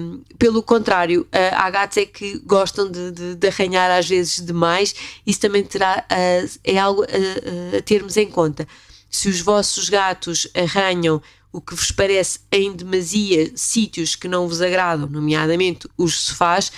Um, 0.00 0.22
pelo 0.36 0.64
contrário, 0.64 1.22
uh, 1.22 1.54
há 1.54 1.70
gatos 1.70 1.98
é 1.98 2.04
que 2.04 2.38
gostam 2.40 2.90
de, 2.90 3.12
de, 3.12 3.34
de, 3.36 3.46
arranhar 3.46 3.88
às 3.90 4.08
vezes 4.08 4.44
demais, 4.44 4.92
isso 5.24 5.38
também 5.38 5.62
terá, 5.62 6.04
uh, 6.10 6.60
é 6.64 6.76
algo 6.76 7.04
a, 7.04 7.76
a 7.78 7.82
termos 7.82 8.16
em 8.16 8.28
conta. 8.28 8.66
Se 9.08 9.28
os 9.28 9.40
vossos 9.40 9.88
gatos 9.88 10.48
arranham 10.56 11.22
o 11.52 11.60
que 11.60 11.74
vos 11.74 11.90
parece 11.90 12.40
em 12.50 12.72
demasia 12.72 13.52
sítios 13.54 14.16
que 14.16 14.28
não 14.28 14.48
vos 14.48 14.60
agradam, 14.60 15.08
nomeadamente 15.08 15.88
os 15.96 16.18
sofás, 16.20 16.72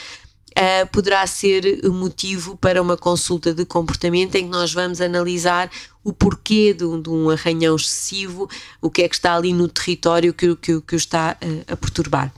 uh, 0.52 0.86
poderá 0.90 1.26
ser 1.26 1.82
motivo 1.88 2.56
para 2.56 2.80
uma 2.80 2.96
consulta 2.96 3.52
de 3.54 3.64
comportamento 3.64 4.34
em 4.34 4.44
que 4.44 4.50
nós 4.50 4.72
vamos 4.72 5.00
analisar 5.00 5.70
o 6.04 6.12
porquê 6.12 6.74
de 6.74 6.84
um, 6.84 7.00
de 7.00 7.10
um 7.10 7.30
arranhão 7.30 7.76
excessivo, 7.76 8.48
o 8.80 8.90
que 8.90 9.02
é 9.02 9.08
que 9.08 9.14
está 9.14 9.34
ali 9.34 9.52
no 9.52 9.68
território 9.68 10.34
que, 10.34 10.54
que, 10.56 10.80
que 10.80 10.94
o 10.94 10.96
está 10.96 11.36
uh, 11.42 11.72
a 11.72 11.76
perturbar. 11.76 12.32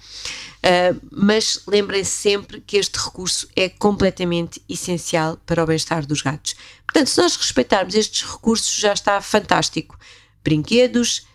Uh, 0.64 0.98
mas 1.10 1.60
lembrem-se 1.66 2.10
sempre 2.10 2.60
que 2.60 2.78
este 2.78 2.98
recurso 2.98 3.46
é 3.54 3.68
completamente 3.68 4.62
essencial 4.68 5.38
para 5.44 5.62
o 5.62 5.66
bem-estar 5.66 6.06
dos 6.06 6.22
gatos. 6.22 6.54
Portanto, 6.86 7.08
se 7.08 7.20
nós 7.20 7.36
respeitarmos 7.36 7.94
estes 7.94 8.22
recursos, 8.22 8.74
já 8.74 8.92
está 8.92 9.20
fantástico. 9.20 9.98
Brinquedos, 10.42 11.26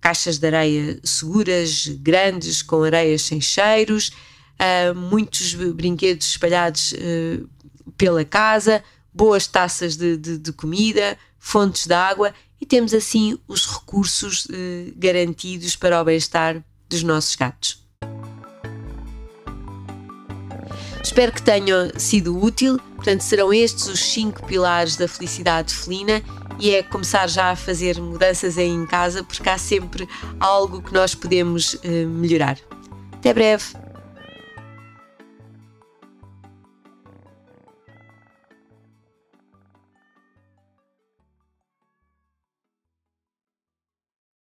caixas 0.00 0.38
de 0.38 0.46
areia 0.46 1.00
seguras, 1.04 1.86
grandes, 1.88 2.62
com 2.62 2.82
areias 2.82 3.22
sem 3.22 3.40
cheiros, 3.40 4.12
uh, 4.60 4.94
muitos 4.94 5.54
brinquedos 5.54 6.30
espalhados 6.30 6.92
uh, 6.92 7.48
pela 7.96 8.24
casa, 8.24 8.84
boas 9.12 9.46
taças 9.46 9.96
de, 9.96 10.16
de, 10.16 10.38
de, 10.38 10.52
comida, 10.52 11.18
fontes 11.38 11.86
de 11.86 11.94
água 11.94 12.34
e 12.60 12.66
temos 12.66 12.92
assim 12.92 13.38
os 13.48 13.66
recursos 13.66 14.44
uh, 14.46 14.92
garantidos 14.96 15.76
para 15.76 16.00
o 16.00 16.04
bem-estar 16.04 16.62
dos 16.88 17.02
nossos 17.02 17.34
gatos. 17.34 17.80
Espero 21.02 21.32
que 21.32 21.42
tenha 21.42 21.98
sido 21.98 22.38
útil. 22.38 22.78
Portanto, 22.94 23.22
serão 23.22 23.52
estes 23.52 23.88
os 23.88 23.98
cinco 23.98 24.44
pilares 24.46 24.96
da 24.96 25.08
felicidade 25.08 25.74
felina 25.74 26.22
e 26.58 26.74
é 26.74 26.82
começar 26.82 27.26
já 27.26 27.50
a 27.50 27.56
fazer 27.56 27.98
mudanças 27.98 28.58
aí 28.58 28.68
em 28.68 28.86
casa 28.86 29.24
porque 29.24 29.48
há 29.48 29.56
sempre 29.56 30.06
algo 30.38 30.82
que 30.82 30.92
nós 30.92 31.14
podemos 31.14 31.76
melhorar. 31.82 32.58
Até 33.12 33.32
breve! 33.32 33.89